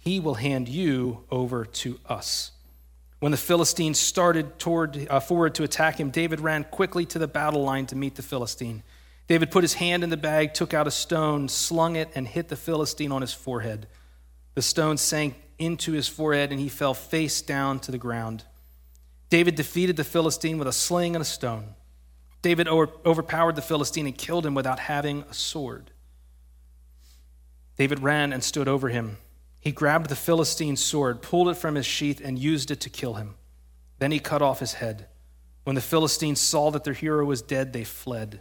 He 0.00 0.18
will 0.18 0.34
hand 0.34 0.68
you 0.68 1.24
over 1.30 1.64
to 1.64 2.00
us. 2.06 2.52
When 3.20 3.32
the 3.32 3.38
Philistines 3.38 3.98
started 3.98 4.58
toward, 4.58 5.06
uh, 5.08 5.20
forward 5.20 5.54
to 5.56 5.62
attack 5.62 6.00
him, 6.00 6.10
David 6.10 6.40
ran 6.40 6.64
quickly 6.64 7.04
to 7.06 7.18
the 7.18 7.28
battle 7.28 7.62
line 7.62 7.86
to 7.86 7.96
meet 7.96 8.14
the 8.14 8.22
Philistine. 8.22 8.82
David 9.28 9.50
put 9.50 9.62
his 9.62 9.74
hand 9.74 10.02
in 10.02 10.08
the 10.10 10.16
bag, 10.16 10.54
took 10.54 10.72
out 10.72 10.86
a 10.86 10.90
stone, 10.90 11.48
slung 11.48 11.96
it, 11.96 12.08
and 12.14 12.26
hit 12.26 12.48
the 12.48 12.56
Philistine 12.56 13.12
on 13.12 13.20
his 13.20 13.34
forehead. 13.34 13.86
The 14.54 14.62
stone 14.62 14.96
sank 14.96 15.36
into 15.58 15.92
his 15.92 16.08
forehead, 16.08 16.50
and 16.50 16.58
he 16.58 16.70
fell 16.70 16.94
face 16.94 17.42
down 17.42 17.78
to 17.80 17.92
the 17.92 17.98
ground. 17.98 18.44
David 19.28 19.54
defeated 19.54 19.96
the 19.96 20.02
Philistine 20.02 20.58
with 20.58 20.66
a 20.66 20.72
sling 20.72 21.14
and 21.14 21.22
a 21.22 21.26
stone. 21.26 21.74
David 22.42 22.68
overpowered 22.68 23.54
the 23.54 23.62
Philistine 23.62 24.06
and 24.06 24.16
killed 24.16 24.46
him 24.46 24.54
without 24.54 24.80
having 24.80 25.24
a 25.28 25.34
sword. 25.34 25.90
David 27.76 28.00
ran 28.00 28.32
and 28.32 28.42
stood 28.42 28.66
over 28.66 28.88
him. 28.88 29.18
He 29.60 29.72
grabbed 29.72 30.08
the 30.08 30.16
Philistine's 30.16 30.82
sword, 30.82 31.20
pulled 31.20 31.48
it 31.48 31.56
from 31.56 31.74
his 31.74 31.86
sheath, 31.86 32.20
and 32.24 32.38
used 32.38 32.70
it 32.70 32.80
to 32.80 32.90
kill 32.90 33.14
him. 33.14 33.34
Then 33.98 34.10
he 34.10 34.18
cut 34.18 34.40
off 34.40 34.60
his 34.60 34.74
head. 34.74 35.06
When 35.64 35.74
the 35.74 35.82
Philistines 35.82 36.40
saw 36.40 36.70
that 36.70 36.84
their 36.84 36.94
hero 36.94 37.24
was 37.26 37.42
dead, 37.42 37.72
they 37.72 37.84
fled. 37.84 38.40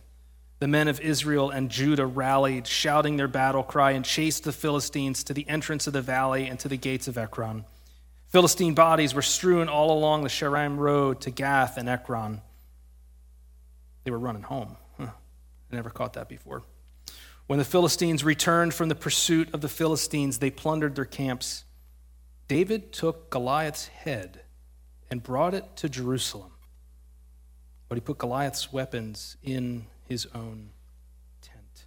The 0.60 0.68
men 0.68 0.88
of 0.88 1.02
Israel 1.02 1.50
and 1.50 1.70
Judah 1.70 2.06
rallied, 2.06 2.68
shouting 2.68 3.18
their 3.18 3.28
battle 3.28 3.64
cry, 3.64 3.92
and 3.92 4.06
chased 4.06 4.46
the 4.46 4.54
Philistines 4.54 5.24
to 5.26 5.34
the 5.34 5.48
entrance 5.50 5.88
of 5.88 5.94
the 5.94 6.02
valley 6.02 6.48
and 6.48 6.58
to 6.60 6.70
the 6.70 6.78
gates 6.78 7.08
of 7.08 7.18
Ekron. 7.18 7.66
Philistine 8.28 8.74
bodies 8.74 9.14
were 9.14 9.22
strewn 9.22 9.68
all 9.68 9.92
along 9.92 10.24
the 10.24 10.30
Shaaraim 10.30 10.78
road 10.78 11.22
to 11.22 11.32
Gath 11.32 11.78
and 11.78 11.90
Ekron. 11.90 12.42
They 14.04 14.12
were 14.12 14.20
running 14.20 14.44
home. 14.44 14.78
Huh. 14.98 15.08
I 15.72 15.76
never 15.76 15.90
caught 15.90 16.14
that 16.14 16.30
before. 16.30 16.64
When 17.50 17.58
the 17.58 17.66
Philistines 17.66 18.24
returned 18.24 18.76
from 18.76 18.90
the 18.90 18.96
pursuit 18.96 19.52
of 19.56 19.62
the 19.62 19.68
Philistines, 19.68 20.38
they 20.38 20.52
plundered 20.52 20.94
their 20.94 21.04
camps. 21.04 21.64
David 22.48 22.94
took 22.94 23.32
Goliath's 23.32 23.88
head 23.88 24.42
and 25.10 25.24
brought 25.24 25.56
it 25.56 25.66
to 25.78 25.90
Jerusalem. 25.90 26.52
But 27.88 27.96
he 27.96 28.02
put 28.02 28.20
Goliath's 28.20 28.72
weapons 28.72 29.36
in 29.42 29.88
his 30.08 30.28
own 30.36 30.70
tent. 31.42 31.86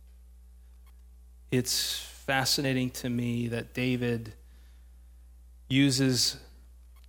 It's 1.52 1.96
fascinating 2.00 2.90
to 2.90 3.08
me 3.08 3.46
that 3.46 3.72
David 3.72 4.32
uses 5.68 6.38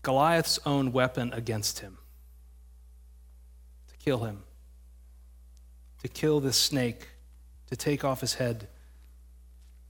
Goliath's 0.03 0.59
own 0.63 0.91
weapon 0.91 1.33
against 1.33 1.79
him 1.79 1.97
to 3.87 3.97
kill 3.97 4.25
him, 4.25 4.43
to 6.03 6.07
kill 6.07 6.39
this 6.39 6.55
snake, 6.57 7.07
to 7.73 7.77
take 7.77 8.03
off 8.05 8.21
his 8.21 8.35
head. 8.35 8.67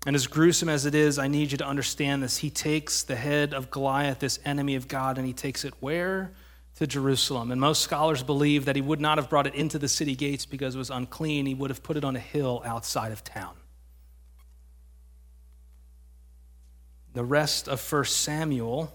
And 0.06 0.16
as 0.16 0.28
gruesome 0.28 0.70
as 0.70 0.86
it 0.86 0.96
is, 0.96 1.20
I 1.20 1.28
need 1.28 1.52
you 1.52 1.58
to 1.58 1.66
understand 1.66 2.24
this. 2.24 2.38
He 2.38 2.50
takes 2.50 3.04
the 3.04 3.16
head 3.16 3.54
of 3.54 3.70
Goliath, 3.70 4.20
this 4.20 4.40
enemy 4.46 4.76
of 4.76 4.88
God, 4.88 5.18
and 5.18 5.28
he 5.28 5.34
takes 5.34 5.64
it 5.66 5.74
where? 5.80 6.34
to 6.76 6.88
Jerusalem. 6.88 7.52
And 7.52 7.62
most 7.62 7.82
scholars 7.82 8.24
believe 8.24 8.66
that 8.66 8.76
he 8.76 8.82
would 8.82 9.00
not 9.00 9.18
have 9.18 9.30
brought 9.30 9.48
it 9.48 9.56
into 9.56 9.78
the 9.78 9.88
city 9.88 10.16
gates 10.16 10.46
because 10.46 10.76
it 10.76 10.78
was 10.78 10.90
unclean. 10.90 11.46
He 11.46 11.54
would 11.54 11.70
have 11.70 11.84
put 11.84 11.98
it 11.98 12.04
on 12.04 12.16
a 12.16 12.20
hill 12.20 12.62
outside 12.66 13.12
of 13.12 13.24
town. 13.24 13.56
The 17.14 17.24
rest 17.24 17.68
of 17.68 17.92
1 17.92 18.06
Samuel 18.06 18.92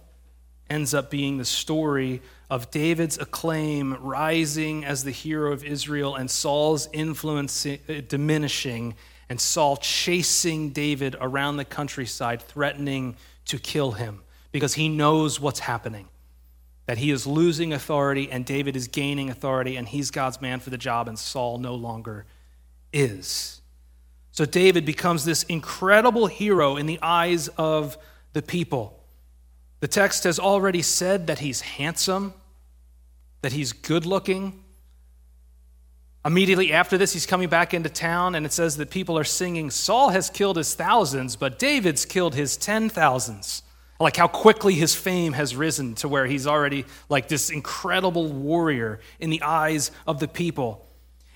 ends 0.68 0.92
up 0.92 1.09
being 1.09 1.38
the 1.38 1.45
story 1.45 2.21
of 2.50 2.71
David's 2.71 3.19
acclaim 3.19 3.95
rising 4.00 4.85
as 4.85 5.05
the 5.05 5.11
hero 5.11 5.52
of 5.52 5.64
Israel 5.64 6.14
and 6.14 6.31
Saul's 6.31 6.88
influence 6.93 7.67
uh, 7.67 7.76
diminishing 8.09 8.95
and 9.28 9.40
Saul 9.40 9.76
chasing 9.76 10.71
David 10.71 11.14
around 11.21 11.59
the 11.59 11.64
countryside, 11.64 12.40
threatening 12.40 13.17
to 13.47 13.59
kill 13.59 13.93
him 13.93 14.21
because 14.52 14.75
he 14.75 14.88
knows 14.88 15.38
what's 15.38 15.61
happening 15.61 16.09
that 16.88 16.97
he 16.97 17.11
is 17.11 17.26
losing 17.26 17.75
authority 17.75 18.31
and 18.31 18.47
David 18.47 18.75
is 18.75 18.88
gaining 18.88 19.28
authority 19.28 19.76
and 19.76 19.87
he's 19.87 20.11
God's 20.11 20.40
man 20.40 20.59
for 20.59 20.71
the 20.71 20.78
job 20.78 21.07
and 21.07 21.19
Saul 21.19 21.59
no 21.59 21.75
longer 21.75 22.25
is. 22.95 23.61
So 24.33 24.47
David 24.47 24.87
becomes 24.87 25.26
this 25.26 25.43
incredible 25.43 26.28
hero 26.28 26.76
in 26.76 26.87
the 26.87 26.99
eyes 27.02 27.49
of 27.59 27.99
the 28.33 28.40
people. 28.40 28.98
The 29.80 29.88
text 29.88 30.25
has 30.25 30.38
already 30.38 30.82
said 30.82 31.26
that 31.28 31.38
he's 31.38 31.61
handsome, 31.61 32.35
that 33.42 33.52
he's 33.52 33.73
good 33.73 34.06
looking. 34.06 34.64
Immediately 36.25 36.73
after 36.73 36.99
this, 36.99 37.12
he's 37.12 37.26
coming 37.26 37.49
back 37.49 37.73
into 37.73 37.88
town, 37.88 38.35
and 38.35 38.44
it 38.44 38.52
says 38.52 38.76
that 38.78 38.90
people 38.90 39.16
are 39.16 39.25
singing, 39.25 39.70
Saul 39.70 40.11
has 40.11 40.30
killed 40.30 40.56
his 40.56 40.75
thousands, 40.75 41.37
but 41.37 41.58
David's 41.58 42.04
killed 42.04 42.35
his 42.35 42.56
ten 42.56 42.88
thousands. 42.88 43.62
Like 44.00 44.16
how 44.16 44.28
quickly 44.28 44.75
his 44.75 44.94
fame 44.94 45.32
has 45.32 45.56
risen 45.56 45.94
to 45.97 46.08
where 46.08 46.26
he's 46.26 46.47
already 46.47 46.85
like 47.08 47.28
this 47.28 47.50
incredible 47.50 48.32
warrior 48.32 49.00
in 49.18 49.30
the 49.30 49.42
eyes 49.42 49.90
of 50.06 50.20
the 50.20 50.28
people. 50.28 50.87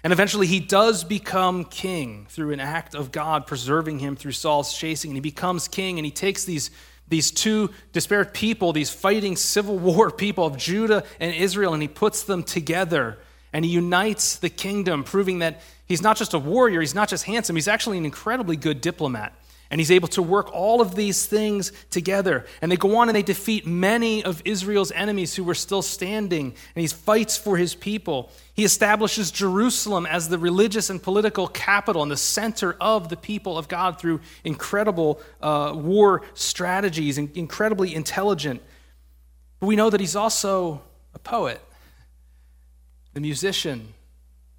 And 0.04 0.12
eventually 0.12 0.46
he 0.46 0.60
does 0.60 1.02
become 1.04 1.64
king 1.64 2.26
through 2.28 2.52
an 2.52 2.60
act 2.60 2.94
of 2.94 3.10
God 3.10 3.46
preserving 3.46 3.98
him 4.00 4.14
through 4.14 4.32
Saul's 4.32 4.76
chasing. 4.76 5.10
And 5.10 5.16
he 5.16 5.20
becomes 5.20 5.68
king 5.68 5.98
and 5.98 6.04
he 6.04 6.12
takes 6.12 6.44
these, 6.44 6.70
these 7.12 7.30
two 7.30 7.70
disparate 7.92 8.32
people, 8.32 8.72
these 8.72 8.90
fighting 8.90 9.36
civil 9.36 9.78
war 9.90 10.10
people 10.10 10.46
of 10.46 10.56
Judah 10.56 11.04
and 11.20 11.34
Israel, 11.34 11.74
and 11.74 11.82
he 11.82 11.88
puts 11.88 12.24
them 12.24 12.42
together 12.42 13.18
and 13.52 13.64
he 13.64 13.70
unites 13.70 14.36
the 14.36 14.48
kingdom, 14.48 15.04
proving 15.04 15.40
that 15.40 15.60
he's 15.86 16.00
not 16.00 16.16
just 16.16 16.32
a 16.32 16.38
warrior, 16.38 16.80
he's 16.80 16.94
not 16.94 17.08
just 17.08 17.24
handsome, 17.24 17.54
he's 17.54 17.68
actually 17.68 17.98
an 17.98 18.06
incredibly 18.06 18.56
good 18.56 18.80
diplomat. 18.80 19.34
And 19.72 19.80
he's 19.80 19.90
able 19.90 20.08
to 20.08 20.22
work 20.22 20.54
all 20.54 20.82
of 20.82 20.94
these 20.94 21.24
things 21.24 21.72
together. 21.88 22.44
And 22.60 22.70
they 22.70 22.76
go 22.76 22.98
on 22.98 23.08
and 23.08 23.16
they 23.16 23.22
defeat 23.22 23.66
many 23.66 24.22
of 24.22 24.42
Israel's 24.44 24.92
enemies 24.92 25.34
who 25.34 25.44
were 25.44 25.54
still 25.54 25.80
standing. 25.80 26.54
And 26.74 26.82
he 26.82 26.86
fights 26.86 27.38
for 27.38 27.56
his 27.56 27.74
people. 27.74 28.30
He 28.52 28.64
establishes 28.64 29.30
Jerusalem 29.30 30.04
as 30.04 30.28
the 30.28 30.36
religious 30.36 30.90
and 30.90 31.02
political 31.02 31.48
capital 31.48 32.02
and 32.02 32.12
the 32.12 32.18
center 32.18 32.76
of 32.82 33.08
the 33.08 33.16
people 33.16 33.56
of 33.56 33.66
God 33.66 33.98
through 33.98 34.20
incredible 34.44 35.22
uh, 35.40 35.72
war 35.74 36.20
strategies 36.34 37.16
and 37.16 37.34
incredibly 37.34 37.94
intelligent. 37.94 38.60
But 39.58 39.68
we 39.68 39.76
know 39.76 39.88
that 39.88 40.00
he's 40.00 40.16
also 40.16 40.82
a 41.14 41.18
poet, 41.18 41.62
the 43.14 43.20
musician. 43.20 43.94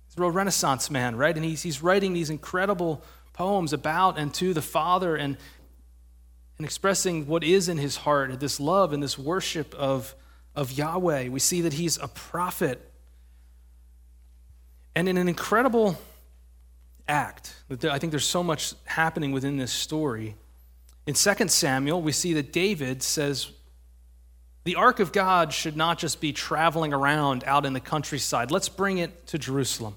He's 0.07 0.17
a 0.17 0.21
real 0.21 0.31
Renaissance 0.31 0.89
man, 0.89 1.17
right? 1.17 1.35
And 1.35 1.45
he's, 1.45 1.61
he's 1.61 1.83
writing 1.83 2.13
these 2.13 2.31
incredible 2.31 3.03
poems 3.33 3.73
about 3.73 4.17
and 4.17 4.33
to 4.35 4.53
the 4.53 4.61
Father 4.61 5.15
and, 5.15 5.37
and 6.57 6.65
expressing 6.65 7.27
what 7.27 7.43
is 7.43 7.67
in 7.67 7.77
his 7.77 7.97
heart, 7.97 8.39
this 8.39 8.59
love 8.59 8.93
and 8.93 9.01
this 9.01 9.17
worship 9.17 9.73
of, 9.75 10.15
of 10.55 10.71
Yahweh. 10.71 11.29
We 11.29 11.39
see 11.39 11.61
that 11.61 11.73
he's 11.73 11.97
a 11.97 12.07
prophet. 12.07 12.89
And 14.95 15.09
in 15.09 15.17
an 15.17 15.27
incredible 15.27 15.97
act, 17.07 17.55
I 17.69 17.99
think 17.99 18.11
there's 18.11 18.25
so 18.25 18.43
much 18.43 18.73
happening 18.85 19.31
within 19.31 19.57
this 19.57 19.71
story. 19.71 20.35
In 21.05 21.15
2 21.15 21.47
Samuel, 21.47 22.01
we 22.01 22.11
see 22.11 22.33
that 22.33 22.53
David 22.53 23.03
says, 23.03 23.49
the 24.63 24.75
ark 24.75 24.99
of 24.99 25.11
God 25.11 25.51
should 25.51 25.75
not 25.75 25.97
just 25.97 26.21
be 26.21 26.31
traveling 26.31 26.93
around 26.93 27.43
out 27.45 27.65
in 27.65 27.73
the 27.73 27.81
countryside. 27.81 28.49
Let's 28.49 28.69
bring 28.69 28.99
it 28.99 29.27
to 29.27 29.37
Jerusalem. 29.37 29.95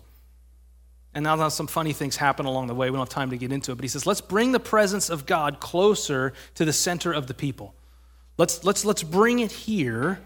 And 1.17 1.23
now 1.23 1.49
some 1.49 1.67
funny 1.67 1.95
things 1.95 2.15
happen 2.17 2.45
along 2.45 2.67
the 2.67 2.75
way. 2.75 2.91
We 2.91 2.97
don't 2.99 3.07
have 3.07 3.09
time 3.09 3.31
to 3.31 3.39
get 3.39 3.51
into 3.51 3.73
it. 3.73 3.77
But 3.77 3.85
he 3.85 3.89
says, 3.89 4.05
let's 4.05 4.21
bring 4.21 4.53
the 4.53 4.61
presence 4.61 5.09
of 5.09 5.25
God 5.25 5.61
closer 5.61 6.35
to 6.57 6.67
the 6.67 6.75
center 6.75 7.11
of 7.11 7.27
the 7.27 7.33
people. 7.33 7.75
Let's, 8.37 8.65
let's, 8.65 8.85
let's 8.85 9.03
bring 9.03 9.39
it 9.39 9.51
here. 9.51 10.21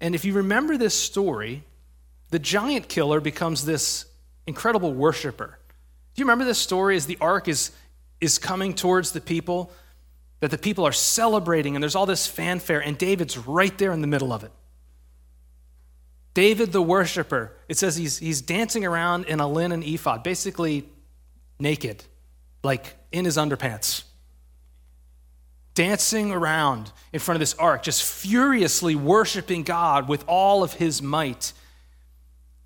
And 0.00 0.12
if 0.12 0.24
you 0.24 0.32
remember 0.32 0.76
this 0.76 0.92
story, 0.92 1.62
the 2.30 2.40
giant 2.40 2.88
killer 2.88 3.20
becomes 3.20 3.64
this 3.64 4.06
incredible 4.44 4.92
worshiper. 4.92 5.56
Do 6.16 6.20
you 6.20 6.24
remember 6.24 6.44
this 6.44 6.58
story 6.58 6.96
as 6.96 7.06
the 7.06 7.16
ark 7.20 7.46
is, 7.46 7.70
is 8.20 8.38
coming 8.38 8.74
towards 8.74 9.12
the 9.12 9.20
people? 9.20 9.70
That 10.40 10.50
the 10.50 10.58
people 10.58 10.84
are 10.84 10.90
celebrating, 10.90 11.76
and 11.76 11.82
there's 11.82 11.94
all 11.94 12.06
this 12.06 12.26
fanfare, 12.26 12.80
and 12.80 12.98
David's 12.98 13.38
right 13.38 13.78
there 13.78 13.92
in 13.92 14.00
the 14.00 14.08
middle 14.08 14.32
of 14.32 14.42
it. 14.42 14.50
David 16.34 16.72
the 16.72 16.82
worshiper, 16.82 17.52
it 17.68 17.78
says 17.78 17.96
he's, 17.96 18.18
he's 18.18 18.42
dancing 18.42 18.84
around 18.84 19.26
in 19.26 19.38
a 19.38 19.46
linen 19.46 19.84
ephod, 19.84 20.24
basically 20.24 20.88
naked, 21.60 22.04
like 22.64 22.96
in 23.12 23.24
his 23.24 23.36
underpants. 23.36 24.02
Dancing 25.74 26.32
around 26.32 26.92
in 27.12 27.20
front 27.20 27.36
of 27.36 27.40
this 27.40 27.54
ark, 27.54 27.84
just 27.84 28.02
furiously 28.02 28.96
worshiping 28.96 29.62
God 29.62 30.08
with 30.08 30.24
all 30.26 30.64
of 30.64 30.74
his 30.74 31.00
might. 31.00 31.52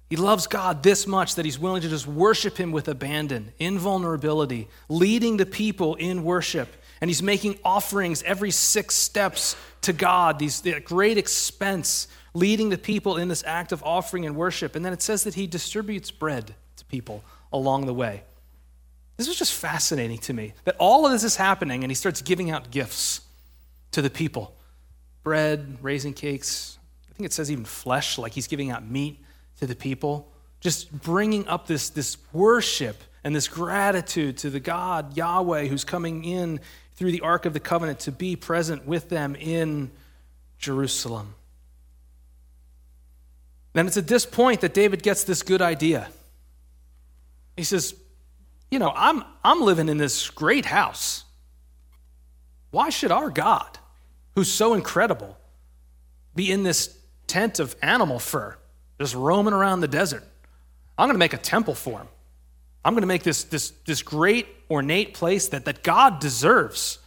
He 0.09 0.17
loves 0.17 0.47
God 0.47 0.83
this 0.83 1.07
much 1.07 1.35
that 1.35 1.45
he's 1.45 1.59
willing 1.59 1.83
to 1.83 1.89
just 1.89 2.07
worship 2.07 2.57
him 2.57 2.73
with 2.73 2.89
abandon, 2.89 3.53
invulnerability, 3.59 4.69
leading 4.89 5.37
the 5.37 5.47
people 5.47 5.95
in 5.97 6.25
worship. 6.25 6.69
And 7.01 7.11
he's 7.11 7.23
making 7.23 7.59
offerings 7.65 8.23
every 8.23 8.51
six 8.51 8.95
steps 8.95 9.57
to 9.83 9.93
God, 9.93 10.39
these 10.39 10.63
great 10.85 11.19
expense 11.19 12.09
leading 12.35 12.69
the 12.69 12.79
people 12.79 13.17
in 13.17 13.29
this 13.29 13.45
act 13.47 13.73
of 13.73 13.83
offering 13.83 14.27
and 14.27 14.37
worship. 14.37 14.77
And 14.77 14.85
then 14.85 14.93
it 14.93 15.03
says 15.03 15.25
that 15.25 15.35
he 15.35 15.47
distributes 15.47 16.11
bread 16.11 16.55
to 16.77 16.85
people 16.87 17.25
along 17.53 17.87
the 17.87 17.95
way. 17.95 18.23
This 19.17 19.27
was 19.27 19.37
just 19.37 19.53
fascinating 19.53 20.19
to 20.19 20.33
me 20.33 20.55
that 20.65 20.77
all 20.79 21.05
of 21.05 21.13
this 21.13 21.25
is 21.25 21.37
happening 21.37 21.83
and 21.83 21.91
he 21.91 21.95
starts 21.95 22.23
giving 22.23 22.51
out 22.51 22.71
gifts 22.71 23.21
to 23.93 24.03
the 24.03 24.11
people 24.11 24.55
bread, 25.25 25.77
raisin 25.83 26.15
cakes. 26.15 26.79
I 27.11 27.15
think 27.15 27.27
it 27.27 27.33
says 27.35 27.51
even 27.51 27.65
flesh, 27.65 28.17
like 28.17 28.33
he's 28.33 28.47
giving 28.47 28.71
out 28.71 28.89
meat 28.89 29.23
to 29.59 29.67
the 29.67 29.75
people. 29.75 30.33
Just 30.61 30.91
bringing 30.91 31.47
up 31.49 31.67
this, 31.67 31.91
this 31.91 32.17
worship 32.33 33.03
and 33.25 33.37
this 33.37 33.47
gratitude 33.47 34.39
to 34.39 34.51
the 34.51 34.61
God, 34.61 35.17
Yahweh, 35.17 35.67
who's 35.67 35.85
coming 35.85 36.25
in 36.25 36.61
through 36.95 37.13
the 37.13 37.21
Ark 37.21 37.45
of 37.45 37.53
the 37.53 37.61
Covenant 37.61 38.01
to 38.01 38.13
be 38.13 38.37
present 38.37 38.87
with 38.87 39.09
them 39.09 39.35
in 39.35 39.91
Jerusalem. 40.59 41.35
Then 43.73 43.87
it's 43.87 43.97
at 43.97 44.09
this 44.09 44.27
point 44.27 44.61
that 44.63 44.75
David 44.75 45.03
gets 45.03 45.25
this 45.25 45.43
good 45.43 45.63
idea. 45.63 46.09
He 47.57 47.65
says, 47.65 47.95
You 48.71 48.79
know, 48.79 48.93
I'm, 48.95 49.25
I'm 49.45 49.61
living 49.61 49.89
in 49.89 49.99
this 49.99 50.31
great 50.31 50.65
house. 50.65 51.25
Why 52.71 52.91
should 52.91 53.11
our 53.11 53.31
God, 53.31 53.79
who's 54.35 54.51
so 54.51 54.75
incredible, 54.75 55.37
be 56.35 56.53
in 56.53 56.63
this 56.63 56.97
tent 57.27 57.61
of 57.61 57.75
animal 57.83 58.19
fur, 58.19 58.57
just 59.01 59.15
roaming 59.15 59.55
around 59.55 59.81
the 59.81 59.89
desert? 59.89 60.25
I'm 60.97 61.07
going 61.07 61.15
to 61.15 61.19
make 61.19 61.33
a 61.33 61.39
temple 61.39 61.75
for 61.75 61.99
him. 61.99 62.09
I'm 62.85 62.95
going 62.95 63.03
to 63.03 63.09
make 63.09 63.23
this, 63.23 63.45
this, 63.45 63.71
this 63.87 64.03
great 64.03 64.47
ornate 64.71 65.15
place 65.15 65.49
that, 65.49 65.65
that 65.65 65.83
God 65.83 66.21
deserves. 66.21 66.99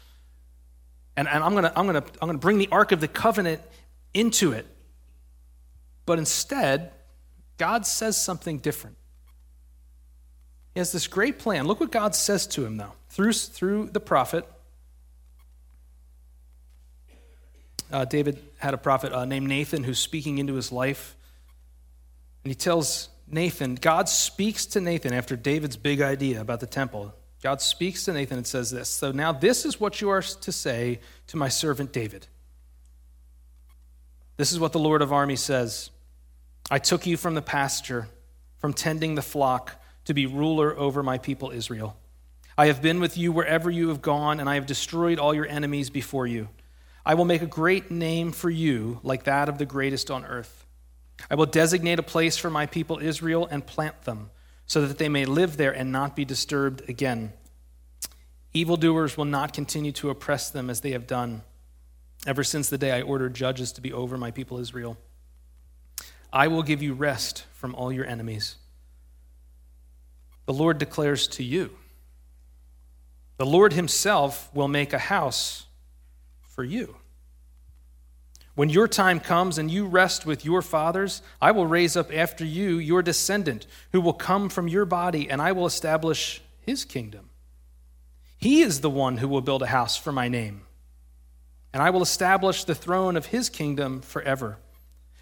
And, 1.16 1.28
and 1.28 1.44
I'm, 1.44 1.52
going 1.54 1.64
to, 1.64 1.78
I'm, 1.78 1.88
going 1.88 2.02
to, 2.02 2.08
I'm 2.22 2.28
going 2.28 2.38
to 2.38 2.42
bring 2.42 2.58
the 2.58 2.70
Ark 2.72 2.92
of 2.92 3.02
the 3.02 3.08
Covenant 3.08 3.62
into 4.14 4.52
it. 4.52 4.66
But 6.06 6.20
instead, 6.20 6.92
God 7.58 7.86
says 7.86 8.18
something 8.18 8.60
different. 8.60 8.98
He 10.74 10.80
has 10.80 10.92
this 10.92 11.08
great 11.08 11.40
plan. 11.40 11.68
Look 11.68 11.80
what 11.80 11.92
God 11.92 12.16
says 12.16 12.48
to 12.48 12.66
him, 12.66 12.78
though, 12.78 12.94
through, 13.10 13.34
through 13.34 13.90
the 13.92 14.00
prophet. 14.00 14.46
Uh, 17.92 18.06
David 18.06 18.42
had 18.58 18.74
a 18.74 18.78
prophet 18.78 19.12
uh, 19.12 19.26
named 19.26 19.48
Nathan 19.48 19.84
who's 19.84 20.00
speaking 20.00 20.38
into 20.38 20.56
his 20.56 20.72
life. 20.72 21.16
And 22.44 22.52
he 22.52 22.56
tells 22.56 23.10
Nathan, 23.28 23.76
God 23.76 24.08
speaks 24.08 24.66
to 24.68 24.82
Nathan 24.82 25.14
after 25.14 25.36
David's 25.36 25.78
big 25.78 26.02
idea 26.02 26.42
about 26.42 26.62
the 26.62 26.68
temple. 26.68 27.14
God 27.44 27.62
speaks 27.62 28.06
to 28.06 28.14
Nathan 28.14 28.38
and 28.38 28.48
says 28.48 28.72
this 28.72 28.88
So 28.88 29.12
now 29.12 29.32
this 29.32 29.66
is 29.66 29.80
what 29.80 30.00
you 30.00 30.10
are 30.10 30.22
to 30.22 30.52
say 30.52 31.00
to 31.28 31.38
my 31.38 31.50
servant 31.50 31.92
David. 31.92 32.28
This 34.42 34.52
is 34.52 34.60
what 34.60 34.72
the 34.72 34.80
Lord 34.80 35.04
of 35.04 35.14
armies 35.14 35.40
says 35.40 35.92
I 36.72 36.80
took 36.80 37.06
you 37.06 37.16
from 37.16 37.36
the 37.36 37.44
pasture, 37.44 38.08
from 38.58 38.74
tending 38.74 39.14
the 39.14 39.22
flock, 39.22 39.80
to 40.06 40.16
be 40.16 40.26
ruler 40.26 40.76
over 40.76 41.04
my 41.04 41.20
people 41.20 41.52
Israel. 41.52 41.96
I 42.58 42.66
have 42.66 42.82
been 42.82 43.00
with 43.00 43.20
you 43.20 43.32
wherever 43.32 43.70
you 43.70 43.90
have 43.90 44.02
gone, 44.02 44.40
and 44.40 44.50
I 44.50 44.56
have 44.56 44.66
destroyed 44.66 45.20
all 45.20 45.36
your 45.36 45.46
enemies 45.46 45.92
before 45.92 46.26
you. 46.26 46.50
I 47.06 47.14
will 47.14 47.26
make 47.26 47.44
a 47.44 47.46
great 47.46 47.92
name 47.92 48.32
for 48.32 48.50
you, 48.50 49.00
like 49.04 49.26
that 49.26 49.48
of 49.48 49.60
the 49.60 49.66
greatest 49.68 50.10
on 50.10 50.26
earth. 50.26 50.66
I 51.30 51.36
will 51.36 51.46
designate 51.46 52.00
a 52.00 52.04
place 52.04 52.36
for 52.36 52.50
my 52.50 52.66
people 52.66 52.98
Israel 52.98 53.48
and 53.52 53.64
plant 53.64 54.06
them, 54.06 54.32
so 54.66 54.88
that 54.88 54.98
they 54.98 55.08
may 55.08 55.26
live 55.26 55.58
there 55.58 55.72
and 55.72 55.92
not 55.92 56.16
be 56.16 56.26
disturbed 56.26 56.90
again. 56.90 57.32
Evildoers 58.54 59.16
will 59.16 59.26
not 59.26 59.54
continue 59.54 59.92
to 59.92 60.10
oppress 60.10 60.50
them 60.50 60.72
as 60.72 60.82
they 60.82 60.94
have 60.94 61.06
done 61.06 61.44
ever 62.26 62.44
since 62.44 62.70
the 62.70 62.78
day 62.78 62.92
I 62.92 63.02
ordered 63.02 63.34
judges 63.34 63.72
to 63.74 63.82
be 63.82 63.92
over 63.92 64.18
my 64.18 64.32
people 64.32 64.60
Israel. 64.60 64.98
I 66.32 66.48
will 66.48 66.64
give 66.64 66.82
you 66.82 66.94
rest 66.94 67.46
from 67.54 67.76
all 67.76 67.92
your 67.92 68.06
enemies. 68.06 68.56
The 70.46 70.54
Lord 70.54 70.78
declares 70.78 71.28
to 71.30 71.44
you, 71.44 71.72
the 73.38 73.46
Lord 73.46 73.74
Himself 73.74 74.54
will 74.54 74.68
make 74.68 74.94
a 74.94 75.00
house 75.00 75.66
for 76.42 76.64
you. 76.64 76.96
When 78.54 78.70
your 78.70 78.88
time 78.88 79.20
comes 79.20 79.58
and 79.58 79.72
you 79.72 79.88
rest 79.88 80.26
with 80.26 80.46
your 80.46 80.62
fathers, 80.62 81.22
I 81.42 81.52
will 81.52 81.66
raise 81.66 81.96
up 81.96 82.14
after 82.14 82.46
you 82.46 82.78
your 82.78 83.02
descendant, 83.02 83.66
who 83.94 84.02
will 84.02 84.14
come 84.14 84.50
from 84.50 84.68
your 84.68 84.86
body, 84.86 85.30
and 85.30 85.42
I 85.42 85.54
will 85.54 85.66
establish 85.66 86.42
his 86.60 86.86
kingdom. 86.86 87.30
He 88.38 88.62
is 88.62 88.82
the 88.82 88.90
one 88.90 89.18
who 89.18 89.28
will 89.28 89.42
build 89.42 89.64
a 89.64 89.68
house 89.68 89.98
for 89.98 90.12
my 90.12 90.28
name 90.28 90.62
and 91.74 91.82
I 91.82 91.90
will 91.90 92.02
establish 92.02 92.64
the 92.64 92.76
throne 92.76 93.16
of 93.16 93.28
his 93.28 93.50
kingdom 93.50 94.02
forever. 94.02 94.58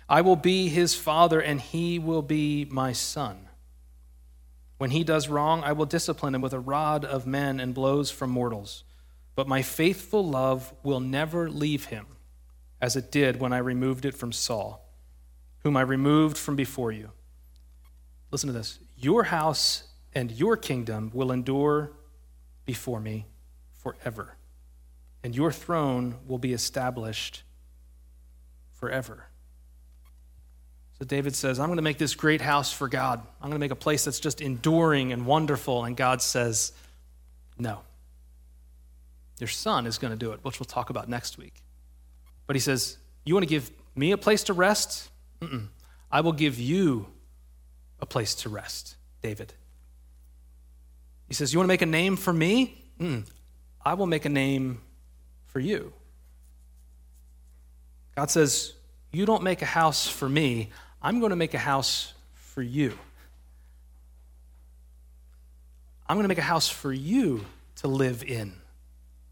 I 0.07 0.21
will 0.21 0.35
be 0.35 0.69
his 0.69 0.95
father, 0.95 1.39
and 1.39 1.61
he 1.61 1.99
will 1.99 2.23
be 2.23 2.65
my 2.71 2.93
son. 2.93 3.47
When 4.79 4.91
he 4.91 5.03
does 5.03 5.27
wrong, 5.27 5.63
I 5.63 5.73
will 5.73 5.85
discipline 5.85 6.33
him 6.33 6.41
with 6.41 6.53
a 6.53 6.59
rod 6.59 7.05
of 7.05 7.27
men 7.27 7.59
and 7.59 7.73
blows 7.73 8.09
from 8.09 8.31
mortals. 8.31 8.83
But 9.35 9.47
my 9.47 9.61
faithful 9.61 10.27
love 10.27 10.73
will 10.83 10.99
never 10.99 11.49
leave 11.49 11.85
him, 11.85 12.07
as 12.81 12.95
it 12.95 13.11
did 13.11 13.39
when 13.39 13.53
I 13.53 13.59
removed 13.59 14.05
it 14.05 14.15
from 14.15 14.31
Saul, 14.31 14.89
whom 15.59 15.77
I 15.77 15.81
removed 15.81 16.37
from 16.37 16.55
before 16.55 16.91
you. 16.91 17.11
Listen 18.31 18.47
to 18.47 18.53
this 18.53 18.79
Your 18.97 19.25
house 19.25 19.83
and 20.13 20.31
your 20.31 20.57
kingdom 20.57 21.11
will 21.13 21.31
endure 21.31 21.91
before 22.65 22.99
me 22.99 23.27
forever. 23.73 24.38
And 25.23 25.35
your 25.35 25.51
throne 25.51 26.15
will 26.27 26.37
be 26.37 26.53
established 26.53 27.43
forever. 28.73 29.25
So 30.99 31.05
David 31.05 31.35
says, 31.35 31.59
I'm 31.59 31.67
going 31.67 31.77
to 31.77 31.81
make 31.83 31.97
this 31.97 32.13
great 32.15 32.41
house 32.41 32.73
for 32.73 32.87
God. 32.87 33.21
I'm 33.41 33.49
going 33.49 33.59
to 33.59 33.59
make 33.59 33.71
a 33.71 33.75
place 33.75 34.05
that's 34.05 34.19
just 34.19 34.41
enduring 34.41 35.13
and 35.13 35.25
wonderful. 35.25 35.85
And 35.85 35.95
God 35.95 36.21
says, 36.21 36.73
No. 37.57 37.81
Your 39.39 39.47
son 39.47 39.87
is 39.87 39.97
going 39.97 40.11
to 40.11 40.17
do 40.17 40.33
it, 40.33 40.41
which 40.43 40.59
we'll 40.59 40.65
talk 40.65 40.89
about 40.89 41.07
next 41.07 41.37
week. 41.37 41.53
But 42.47 42.57
he 42.57 42.59
says, 42.59 42.97
You 43.23 43.33
want 43.33 43.43
to 43.43 43.49
give 43.49 43.71
me 43.95 44.11
a 44.11 44.17
place 44.17 44.43
to 44.43 44.53
rest? 44.53 45.09
Mm-mm. 45.41 45.67
I 46.11 46.21
will 46.21 46.33
give 46.33 46.59
you 46.59 47.07
a 48.01 48.05
place 48.05 48.35
to 48.35 48.49
rest, 48.49 48.97
David. 49.21 49.53
He 51.29 51.33
says, 51.33 51.53
You 51.53 51.59
want 51.59 51.67
to 51.67 51.73
make 51.73 51.81
a 51.81 51.85
name 51.85 52.17
for 52.17 52.33
me? 52.33 52.83
Mm. 52.99 53.25
I 53.85 53.93
will 53.93 54.07
make 54.07 54.25
a 54.25 54.29
name 54.29 54.81
for 55.49 55.59
you. 55.59 55.93
God 58.15 58.29
says, 58.31 58.73
You 59.11 59.25
don't 59.25 59.43
make 59.43 59.61
a 59.61 59.65
house 59.65 60.07
for 60.07 60.27
me, 60.27 60.69
I'm 61.01 61.19
going 61.19 61.31
to 61.31 61.35
make 61.35 61.53
a 61.53 61.59
house 61.59 62.13
for 62.33 62.61
you. 62.61 62.97
I'm 66.07 66.15
going 66.15 66.23
to 66.23 66.27
make 66.27 66.39
a 66.39 66.41
house 66.41 66.67
for 66.67 66.91
you 66.91 67.45
to 67.77 67.87
live 67.87 68.23
in, 68.23 68.53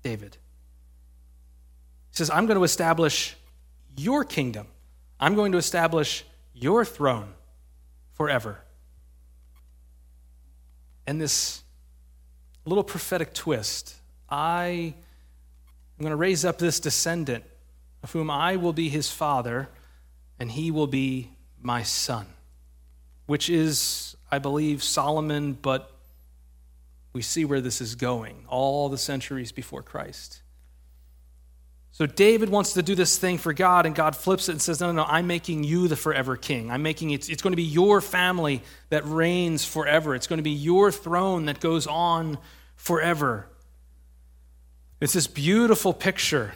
David. 0.03 0.37
He 2.11 2.17
says, 2.17 2.29
I'm 2.29 2.45
going 2.45 2.57
to 2.57 2.63
establish 2.63 3.35
your 3.97 4.23
kingdom. 4.23 4.67
I'm 5.19 5.33
going 5.33 5.51
to 5.53 5.57
establish 5.57 6.23
your 6.53 6.85
throne 6.85 7.33
forever. 8.13 8.59
And 11.07 11.19
this 11.19 11.63
little 12.65 12.83
prophetic 12.83 13.33
twist 13.33 13.95
I 14.29 14.93
am 15.97 16.03
going 16.03 16.11
to 16.11 16.15
raise 16.15 16.45
up 16.45 16.57
this 16.57 16.79
descendant 16.79 17.43
of 18.03 18.11
whom 18.11 18.29
I 18.29 18.55
will 18.55 18.73
be 18.73 18.89
his 18.89 19.09
father, 19.09 19.69
and 20.39 20.51
he 20.51 20.71
will 20.71 20.87
be 20.87 21.31
my 21.61 21.83
son, 21.83 22.27
which 23.25 23.49
is, 23.49 24.15
I 24.31 24.39
believe, 24.39 24.83
Solomon, 24.83 25.53
but 25.53 25.91
we 27.13 27.21
see 27.21 27.45
where 27.45 27.61
this 27.61 27.81
is 27.81 27.95
going 27.95 28.45
all 28.47 28.89
the 28.89 28.97
centuries 28.97 29.51
before 29.51 29.81
Christ. 29.81 30.41
So 31.91 32.05
David 32.05 32.49
wants 32.49 32.73
to 32.73 32.83
do 32.83 32.93
this 32.93 33.17
thing 33.17 33.39
for 33.39 33.53
God, 33.53 33.87
and 33.87 33.95
God 33.95 34.15
flips 34.15 34.49
it 34.49 34.51
and 34.51 34.61
says, 34.61 34.79
No, 34.79 34.91
no, 34.91 35.01
no, 35.01 35.05
I'm 35.09 35.25
making 35.25 35.63
you 35.63 35.87
the 35.87 35.95
forever 35.95 36.37
king. 36.37 36.69
I'm 36.69 36.83
making 36.83 37.09
it, 37.09 37.27
it's 37.27 37.41
going 37.41 37.53
to 37.53 37.57
be 37.57 37.63
your 37.63 38.01
family 38.01 38.61
that 38.89 39.03
reigns 39.07 39.65
forever. 39.65 40.13
It's 40.13 40.27
going 40.27 40.37
to 40.37 40.43
be 40.43 40.51
your 40.51 40.91
throne 40.91 41.45
that 41.45 41.59
goes 41.59 41.87
on 41.87 42.37
forever. 42.75 43.47
It's 44.99 45.13
this 45.13 45.27
beautiful 45.27 45.93
picture. 45.93 46.53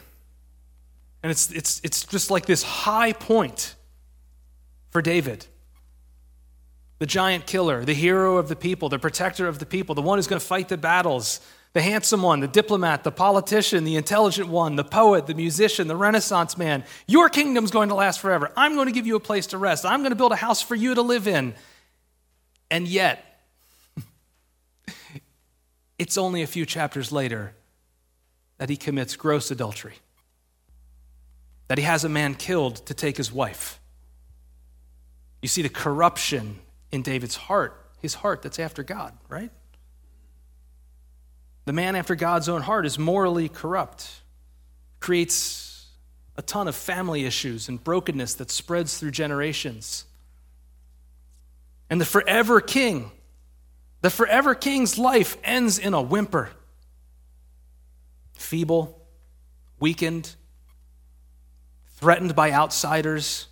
And 1.22 1.30
it's, 1.30 1.50
it's, 1.52 1.80
it's 1.84 2.04
just 2.04 2.30
like 2.30 2.46
this 2.46 2.62
high 2.62 3.12
point 3.12 3.74
for 4.90 5.02
David 5.02 5.46
the 6.98 7.06
giant 7.06 7.46
killer, 7.46 7.84
the 7.84 7.94
hero 7.94 8.36
of 8.36 8.48
the 8.48 8.54
people, 8.54 8.88
the 8.88 8.96
protector 8.96 9.48
of 9.48 9.58
the 9.58 9.66
people, 9.66 9.92
the 9.92 10.00
one 10.00 10.18
who's 10.18 10.28
going 10.28 10.38
to 10.38 10.46
fight 10.46 10.68
the 10.68 10.76
battles, 10.76 11.40
the 11.72 11.82
handsome 11.82 12.22
one, 12.22 12.38
the 12.38 12.46
diplomat, 12.46 13.02
the 13.02 13.10
politician, 13.10 13.82
the 13.82 13.96
intelligent 13.96 14.48
one, 14.48 14.76
the 14.76 14.84
poet, 14.84 15.26
the 15.26 15.34
musician, 15.34 15.88
the 15.88 15.96
Renaissance 15.96 16.56
man. 16.56 16.84
Your 17.08 17.28
kingdom's 17.28 17.72
going 17.72 17.88
to 17.88 17.96
last 17.96 18.20
forever. 18.20 18.52
I'm 18.56 18.76
going 18.76 18.86
to 18.86 18.92
give 18.92 19.04
you 19.04 19.16
a 19.16 19.20
place 19.20 19.48
to 19.48 19.58
rest. 19.58 19.84
I'm 19.84 20.02
going 20.02 20.10
to 20.10 20.16
build 20.16 20.30
a 20.30 20.36
house 20.36 20.62
for 20.62 20.76
you 20.76 20.94
to 20.94 21.02
live 21.02 21.26
in. 21.26 21.54
And 22.70 22.86
yet, 22.86 23.42
it's 25.98 26.16
only 26.16 26.42
a 26.42 26.46
few 26.46 26.64
chapters 26.64 27.10
later 27.10 27.52
that 28.62 28.68
he 28.68 28.76
commits 28.76 29.16
gross 29.16 29.50
adultery, 29.50 29.96
that 31.66 31.78
he 31.78 31.82
has 31.82 32.04
a 32.04 32.08
man 32.08 32.32
killed 32.32 32.76
to 32.86 32.94
take 32.94 33.16
his 33.16 33.32
wife. 33.32 33.80
You 35.40 35.48
see 35.48 35.62
the 35.62 35.68
corruption 35.68 36.60
in 36.92 37.02
David's 37.02 37.34
heart, 37.34 37.90
his 38.00 38.14
heart 38.14 38.40
that's 38.40 38.60
after 38.60 38.84
God, 38.84 39.14
right? 39.28 39.50
The 41.64 41.72
man 41.72 41.96
after 41.96 42.14
God's 42.14 42.48
own 42.48 42.62
heart 42.62 42.86
is 42.86 43.00
morally 43.00 43.48
corrupt, 43.48 44.08
creates 45.00 45.88
a 46.36 46.42
ton 46.42 46.68
of 46.68 46.76
family 46.76 47.24
issues 47.24 47.68
and 47.68 47.82
brokenness 47.82 48.34
that 48.34 48.52
spreads 48.52 48.96
through 48.96 49.10
generations. 49.10 50.04
And 51.90 52.00
the 52.00 52.04
forever 52.04 52.60
king, 52.60 53.10
the 54.02 54.10
forever 54.10 54.54
king's 54.54 54.98
life 54.98 55.36
ends 55.42 55.80
in 55.80 55.94
a 55.94 56.00
whimper. 56.00 56.50
Feeble, 58.42 59.00
weakened, 59.78 60.34
threatened 61.96 62.34
by 62.34 62.50
outsiders 62.50 63.46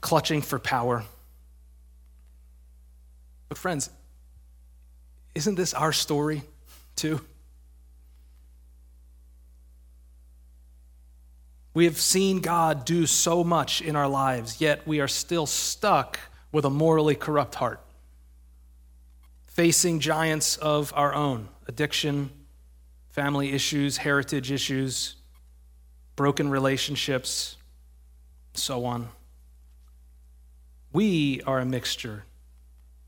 clutching 0.00 0.40
for 0.40 0.58
power. 0.58 1.04
But, 3.48 3.58
friends, 3.58 3.90
isn't 5.34 5.56
this 5.56 5.74
our 5.74 5.92
story 5.92 6.42
too? 6.94 7.20
We 11.74 11.86
have 11.86 11.98
seen 11.98 12.40
God 12.40 12.84
do 12.84 13.06
so 13.06 13.42
much 13.42 13.82
in 13.82 13.96
our 13.96 14.08
lives, 14.08 14.60
yet 14.60 14.86
we 14.86 15.00
are 15.00 15.08
still 15.08 15.46
stuck 15.46 16.20
with 16.52 16.64
a 16.64 16.70
morally 16.70 17.16
corrupt 17.16 17.56
heart, 17.56 17.80
facing 19.48 19.98
giants 19.98 20.56
of 20.56 20.92
our 20.94 21.12
own 21.12 21.48
addiction, 21.66 22.30
family 23.14 23.52
issues, 23.52 23.98
heritage 23.98 24.50
issues, 24.50 25.14
broken 26.16 26.50
relationships, 26.50 27.56
so 28.54 28.84
on. 28.84 29.08
We 30.92 31.40
are 31.42 31.60
a 31.60 31.64
mixture 31.64 32.24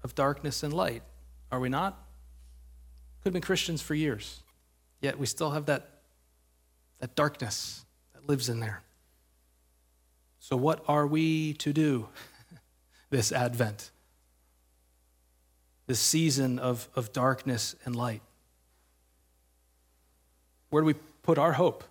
of 0.05 0.15
darkness 0.15 0.63
and 0.63 0.73
light, 0.73 1.03
are 1.51 1.59
we 1.59 1.69
not? 1.69 1.95
Could 3.19 3.31
have 3.31 3.33
been 3.33 3.43
Christians 3.43 3.83
for 3.83 3.97
years, 3.97 4.45
yet 5.01 5.19
we 5.19 5.27
still 5.27 5.51
have 5.51 5.67
that, 5.67 6.03
that 7.01 7.17
darkness 7.17 7.85
that 8.15 8.29
lives 8.29 8.49
in 8.49 8.61
there. 8.61 8.83
So, 10.39 10.57
what 10.57 10.85
are 10.87 11.09
we 11.09 11.55
to 11.55 11.73
do 11.73 12.07
this 13.11 13.33
Advent, 13.33 13.91
this 15.89 15.99
season 15.99 16.61
of, 16.61 16.89
of 16.95 17.13
darkness 17.13 17.75
and 17.85 17.97
light? 17.97 18.23
Where 20.71 20.83
do 20.83 20.87
we 20.87 20.95
put 21.23 21.39
our 21.39 21.53
hope? 21.53 21.85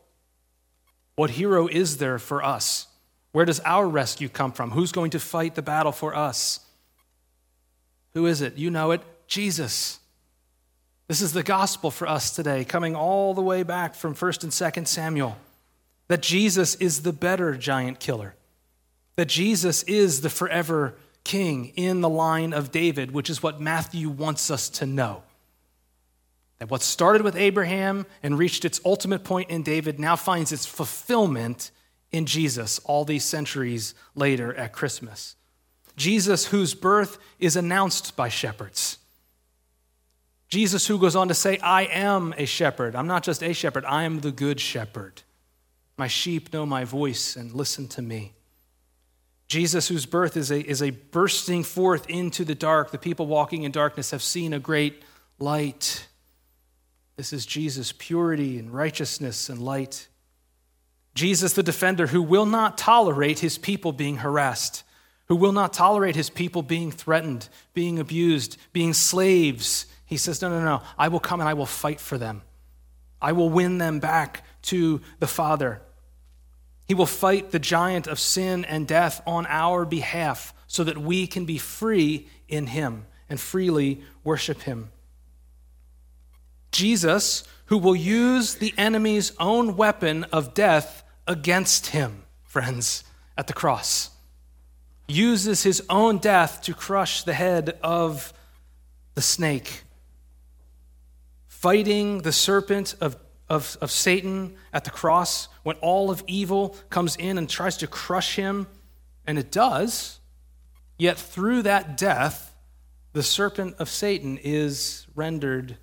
What 1.15 1.31
hero 1.31 1.67
is 1.67 1.97
there 1.97 2.19
for 2.19 2.43
us? 2.43 2.87
Where 3.31 3.45
does 3.45 3.59
our 3.61 3.87
rescue 3.87 4.29
come 4.29 4.51
from? 4.51 4.71
Who's 4.71 4.91
going 4.91 5.11
to 5.11 5.19
fight 5.19 5.55
the 5.55 5.61
battle 5.61 5.91
for 5.91 6.15
us? 6.15 6.59
Who 8.13 8.25
is 8.25 8.41
it? 8.41 8.57
You 8.57 8.71
know 8.71 8.91
it 8.91 9.01
Jesus. 9.27 9.99
This 11.07 11.21
is 11.21 11.33
the 11.33 11.43
gospel 11.43 11.91
for 11.91 12.07
us 12.07 12.31
today, 12.31 12.65
coming 12.65 12.95
all 12.95 13.33
the 13.33 13.41
way 13.41 13.63
back 13.63 13.93
from 13.93 14.15
1st 14.15 14.43
and 14.43 14.51
2nd 14.51 14.87
Samuel. 14.87 15.37
That 16.07 16.21
Jesus 16.21 16.75
is 16.75 17.01
the 17.01 17.13
better 17.13 17.55
giant 17.55 17.99
killer. 17.99 18.35
That 19.15 19.27
Jesus 19.27 19.83
is 19.83 20.21
the 20.21 20.29
forever 20.29 20.95
king 21.23 21.73
in 21.75 22.01
the 22.01 22.09
line 22.09 22.53
of 22.53 22.71
David, 22.71 23.11
which 23.11 23.29
is 23.29 23.43
what 23.43 23.61
Matthew 23.61 24.09
wants 24.09 24.49
us 24.49 24.69
to 24.69 24.85
know. 24.85 25.23
That 26.59 26.69
what 26.69 26.81
started 26.81 27.21
with 27.21 27.35
Abraham 27.35 28.05
and 28.23 28.37
reached 28.37 28.65
its 28.65 28.79
ultimate 28.85 29.23
point 29.23 29.49
in 29.49 29.61
David 29.61 29.99
now 29.99 30.15
finds 30.15 30.51
its 30.51 30.65
fulfillment 30.65 31.71
in 32.11 32.25
Jesus 32.25 32.79
all 32.79 33.03
these 33.03 33.25
centuries 33.25 33.93
later 34.15 34.53
at 34.55 34.71
Christmas. 34.71 35.35
Jesus, 35.97 36.47
whose 36.47 36.73
birth 36.73 37.17
is 37.39 37.55
announced 37.55 38.15
by 38.15 38.29
shepherds. 38.29 38.97
Jesus, 40.47 40.87
who 40.87 40.99
goes 40.99 41.15
on 41.15 41.27
to 41.27 41.33
say, 41.33 41.57
I 41.57 41.83
am 41.85 42.33
a 42.37 42.45
shepherd. 42.45 42.95
I'm 42.95 43.07
not 43.07 43.23
just 43.23 43.43
a 43.43 43.53
shepherd, 43.53 43.83
I 43.85 44.03
am 44.03 44.21
the 44.21 44.31
good 44.31 44.59
shepherd. 44.59 45.23
My 45.97 46.07
sheep 46.07 46.53
know 46.53 46.65
my 46.65 46.83
voice 46.83 47.35
and 47.35 47.53
listen 47.53 47.87
to 47.89 48.01
me. 48.01 48.33
Jesus, 49.47 49.87
whose 49.87 50.05
birth 50.05 50.35
is 50.35 50.51
a, 50.51 50.59
is 50.59 50.81
a 50.81 50.89
bursting 50.89 51.63
forth 51.63 52.09
into 52.09 52.43
the 52.43 52.55
dark. 52.55 52.91
The 52.91 52.97
people 52.97 53.27
walking 53.27 53.63
in 53.63 53.71
darkness 53.71 54.11
have 54.11 54.23
seen 54.23 54.53
a 54.53 54.59
great 54.59 55.03
light. 55.39 56.07
This 57.15 57.31
is 57.31 57.45
Jesus' 57.45 57.93
purity 57.97 58.59
and 58.59 58.71
righteousness 58.71 59.49
and 59.49 59.61
light. 59.61 60.07
Jesus, 61.13 61.53
the 61.53 61.63
defender, 61.63 62.07
who 62.07 62.21
will 62.21 62.45
not 62.45 62.77
tolerate 62.77 63.39
his 63.39 63.57
people 63.57 63.93
being 63.93 64.17
harassed, 64.17 64.83
who 65.27 65.35
will 65.35 65.53
not 65.53 65.71
tolerate 65.71 66.15
his 66.15 66.29
people 66.29 66.61
being 66.61 66.91
threatened, 66.91 67.47
being 67.73 67.99
abused, 67.99 68.57
being 68.73 68.93
slaves. 68.93 69.85
He 70.05 70.17
says, 70.17 70.41
No, 70.41 70.49
no, 70.49 70.63
no. 70.63 70.81
I 70.97 71.07
will 71.07 71.21
come 71.21 71.39
and 71.39 71.47
I 71.47 71.53
will 71.53 71.65
fight 71.65 72.01
for 72.01 72.17
them. 72.17 72.41
I 73.21 73.31
will 73.31 73.49
win 73.49 73.77
them 73.77 73.99
back 73.99 74.43
to 74.63 75.01
the 75.19 75.27
Father. 75.27 75.81
He 76.85 76.93
will 76.93 77.05
fight 77.05 77.51
the 77.51 77.59
giant 77.59 78.07
of 78.07 78.19
sin 78.19 78.65
and 78.65 78.87
death 78.87 79.21
on 79.25 79.47
our 79.47 79.85
behalf 79.85 80.53
so 80.67 80.83
that 80.83 80.97
we 80.97 81.27
can 81.27 81.45
be 81.45 81.57
free 81.57 82.27
in 82.47 82.67
him 82.67 83.05
and 83.29 83.39
freely 83.39 84.01
worship 84.23 84.61
him. 84.61 84.91
Jesus, 86.75 87.43
who 87.67 87.77
will 87.77 87.95
use 87.95 88.55
the 88.55 88.73
enemy's 88.77 89.31
own 89.39 89.75
weapon 89.75 90.25
of 90.25 90.53
death 90.53 91.03
against 91.25 91.87
him, 91.87 92.23
friends, 92.43 93.03
at 93.37 93.47
the 93.47 93.53
cross. 93.53 94.11
Uses 95.07 95.63
his 95.63 95.81
own 95.89 96.17
death 96.17 96.61
to 96.63 96.73
crush 96.73 97.23
the 97.23 97.33
head 97.33 97.79
of 97.81 98.33
the 99.13 99.21
snake. 99.21 99.83
Fighting 101.47 102.19
the 102.19 102.31
serpent 102.31 102.95
of, 102.99 103.15
of, 103.49 103.77
of 103.81 103.89
Satan 103.89 104.55
at 104.73 104.83
the 104.83 104.91
cross 104.91 105.47
when 105.63 105.77
all 105.77 106.11
of 106.11 106.23
evil 106.27 106.75
comes 106.89 107.15
in 107.15 107.37
and 107.37 107.49
tries 107.49 107.77
to 107.77 107.87
crush 107.87 108.35
him, 108.35 108.67
and 109.25 109.39
it 109.39 109.51
does. 109.51 110.19
Yet 110.97 111.17
through 111.17 111.63
that 111.63 111.97
death, 111.97 112.53
the 113.13 113.23
serpent 113.23 113.75
of 113.79 113.89
Satan 113.89 114.37
is 114.43 115.07
rendered 115.15 115.77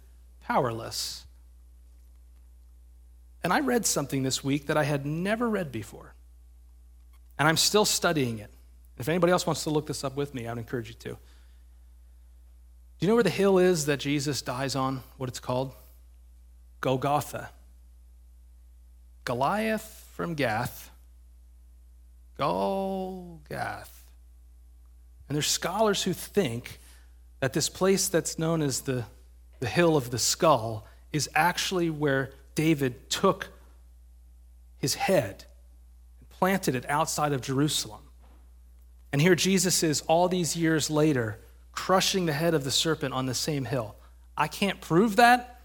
powerless. 0.53 1.25
And 3.43 3.53
I 3.53 3.61
read 3.61 3.87
something 3.87 4.23
this 4.23 4.45
week 4.45 4.67
that 4.67 4.77
I 4.77 4.85
had 4.85 5.07
never 5.07 5.49
read 5.49 5.73
before. 5.73 6.15
And 7.39 7.49
I'm 7.49 7.57
still 7.57 7.87
studying 7.87 8.39
it. 8.39 8.51
If 8.99 9.09
anybody 9.09 9.33
else 9.33 9.47
wants 9.47 9.65
to 9.65 9.71
look 9.71 9.87
this 9.87 10.05
up 10.05 10.15
with 10.15 10.35
me, 10.35 10.47
I 10.47 10.53
would 10.53 10.59
encourage 10.59 10.89
you 10.89 10.95
to. 10.95 11.09
Do 11.09 11.17
you 13.01 13.09
know 13.09 13.15
where 13.15 13.25
the 13.25 13.31
hill 13.31 13.59
is 13.59 13.87
that 13.87 13.99
Jesus 13.99 14.43
dies 14.43 14.77
on? 14.77 15.03
What 15.17 15.31
it's 15.31 15.41
called? 15.41 15.75
Golgotha. 16.83 17.51
Goliath 19.25 20.07
from 20.13 20.35
Gath. 20.35 20.91
Golgath. 22.39 23.89
And 25.29 25.35
there's 25.35 25.47
scholars 25.47 26.03
who 26.03 26.13
think 26.13 26.79
that 27.41 27.55
this 27.55 27.71
place 27.71 28.09
that's 28.09 28.39
known 28.39 28.61
as 28.61 28.83
the, 28.83 29.05
the 29.63 29.69
Hill 29.69 29.97
of 29.97 30.11
the 30.11 30.19
Skull 30.19 30.85
is 31.13 31.31
actually 31.35 31.89
where 31.89 32.33
David 32.57 33.09
took 33.09 33.49
his 34.77 34.97
head 34.97 35.45
and 36.19 36.29
planted 36.29 36.75
it 36.75 36.85
outside 36.91 37.33
of 37.33 37.41
Jerusalem. 37.41 38.01
And 39.13 39.23
here 39.23 39.37
Jesus 39.37 39.85
is, 39.85 40.01
all 40.03 40.29
these 40.29 40.57
years 40.57 40.91
later, 40.91 41.39
crushing 41.71 42.27
the 42.27 42.33
head 42.33 42.55
of 42.55 42.65
the 42.65 42.73
serpent 42.73 43.15
on 43.15 43.27
the 43.27 43.35
same 43.35 43.65
hill. 43.65 43.95
I 44.37 44.49
can't 44.49 44.81
prove 44.81 45.17
that. 45.17 45.61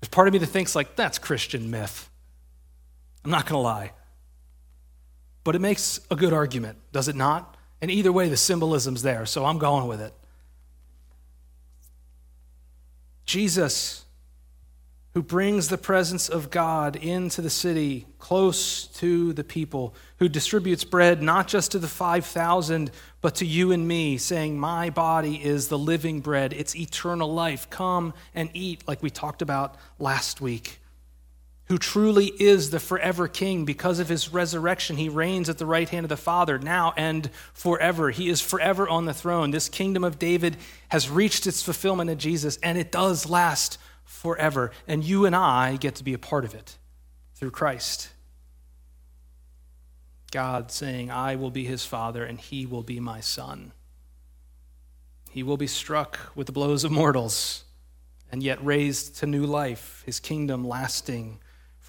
There's 0.00 0.08
part 0.08 0.26
of 0.26 0.32
me 0.32 0.38
that 0.38 0.46
thinks, 0.46 0.74
like, 0.74 0.96
that's 0.96 1.18
Christian 1.18 1.70
myth. 1.70 2.08
I'm 3.24 3.30
not 3.30 3.44
going 3.44 3.58
to 3.58 3.62
lie. 3.62 3.92
But 5.44 5.54
it 5.54 5.60
makes 5.60 6.00
a 6.10 6.16
good 6.16 6.32
argument, 6.32 6.78
does 6.92 7.08
it 7.08 7.16
not? 7.16 7.58
And 7.82 7.90
either 7.90 8.10
way, 8.10 8.30
the 8.30 8.38
symbolism's 8.38 9.02
there, 9.02 9.26
so 9.26 9.44
I'm 9.44 9.58
going 9.58 9.86
with 9.86 10.00
it. 10.00 10.14
Jesus 13.24 14.02
who 15.14 15.22
brings 15.22 15.68
the 15.68 15.78
presence 15.78 16.28
of 16.28 16.50
God 16.50 16.96
into 16.96 17.42
the 17.42 17.50
city, 17.50 18.06
close 18.18 18.86
to 18.86 19.34
the 19.34 19.44
people, 19.44 19.94
who 20.18 20.28
distributes 20.28 20.84
bread 20.84 21.22
not 21.22 21.48
just 21.48 21.72
to 21.72 21.78
the 21.78 21.88
5,000, 21.88 22.90
but 23.20 23.34
to 23.36 23.44
you 23.44 23.72
and 23.72 23.86
me, 23.86 24.16
saying, 24.16 24.58
My 24.58 24.88
body 24.88 25.36
is 25.36 25.68
the 25.68 25.78
living 25.78 26.20
bread, 26.20 26.54
it's 26.54 26.74
eternal 26.74 27.32
life. 27.32 27.68
Come 27.68 28.14
and 28.34 28.48
eat, 28.54 28.88
like 28.88 29.02
we 29.02 29.10
talked 29.10 29.42
about 29.42 29.76
last 29.98 30.40
week. 30.40 30.80
Who 31.72 31.78
truly 31.78 32.26
is 32.26 32.68
the 32.68 32.78
forever 32.78 33.26
king. 33.26 33.64
Because 33.64 33.98
of 33.98 34.10
his 34.10 34.30
resurrection, 34.30 34.98
he 34.98 35.08
reigns 35.08 35.48
at 35.48 35.56
the 35.56 35.64
right 35.64 35.88
hand 35.88 36.04
of 36.04 36.10
the 36.10 36.18
Father 36.18 36.58
now 36.58 36.92
and 36.98 37.30
forever. 37.54 38.10
He 38.10 38.28
is 38.28 38.42
forever 38.42 38.86
on 38.86 39.06
the 39.06 39.14
throne. 39.14 39.52
This 39.52 39.70
kingdom 39.70 40.04
of 40.04 40.18
David 40.18 40.58
has 40.90 41.08
reached 41.08 41.46
its 41.46 41.62
fulfillment 41.62 42.10
in 42.10 42.18
Jesus, 42.18 42.58
and 42.62 42.76
it 42.76 42.92
does 42.92 43.26
last 43.26 43.78
forever. 44.04 44.70
And 44.86 45.02
you 45.02 45.24
and 45.24 45.34
I 45.34 45.76
get 45.76 45.94
to 45.94 46.04
be 46.04 46.12
a 46.12 46.18
part 46.18 46.44
of 46.44 46.54
it 46.54 46.76
through 47.36 47.52
Christ. 47.52 48.10
God 50.30 50.70
saying, 50.70 51.10
I 51.10 51.36
will 51.36 51.50
be 51.50 51.64
his 51.64 51.86
father 51.86 52.22
and 52.22 52.38
he 52.38 52.66
will 52.66 52.82
be 52.82 53.00
my 53.00 53.20
son. 53.20 53.72
He 55.30 55.42
will 55.42 55.56
be 55.56 55.66
struck 55.66 56.18
with 56.34 56.48
the 56.48 56.52
blows 56.52 56.84
of 56.84 56.92
mortals 56.92 57.64
and 58.30 58.42
yet 58.42 58.62
raised 58.62 59.16
to 59.20 59.26
new 59.26 59.46
life, 59.46 60.02
his 60.04 60.20
kingdom 60.20 60.68
lasting 60.68 61.38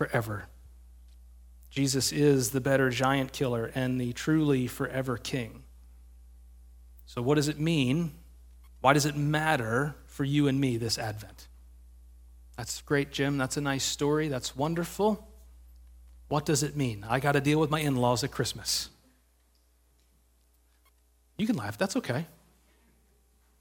forever. 0.04 0.46
Jesus 1.70 2.12
is 2.12 2.52
the 2.52 2.62
better 2.62 2.90
giant 2.90 3.32
killer 3.32 3.72
and 3.74 4.00
the 4.00 4.14
truly 4.14 4.68
forever 4.68 5.18
king. 5.18 5.64
So, 7.06 7.22
what 7.22 7.36
does 7.36 7.48
it 7.48 7.60
mean? 7.60 8.12
Why 8.82 8.94
does 8.94 9.06
it 9.06 9.16
matter 9.16 9.96
for 10.06 10.24
you 10.26 10.48
and 10.48 10.60
me 10.60 10.78
this 10.78 10.98
Advent? 10.98 11.48
That's 12.58 12.82
great, 12.82 13.12
Jim. 13.12 13.38
That's 13.38 13.56
a 13.56 13.62
nice 13.62 13.84
story. 13.84 14.28
That's 14.28 14.56
wonderful. 14.56 15.26
What 16.28 16.46
does 16.46 16.64
it 16.64 16.76
mean? 16.76 17.06
I 17.08 17.20
got 17.20 17.32
to 17.32 17.42
deal 17.42 17.60
with 17.60 17.70
my 17.70 17.80
in 17.80 17.96
laws 17.96 18.24
at 18.24 18.32
Christmas. 18.32 18.90
You 21.38 21.48
can 21.48 21.56
laugh. 21.56 21.78
That's 21.78 21.96
okay. 21.96 22.28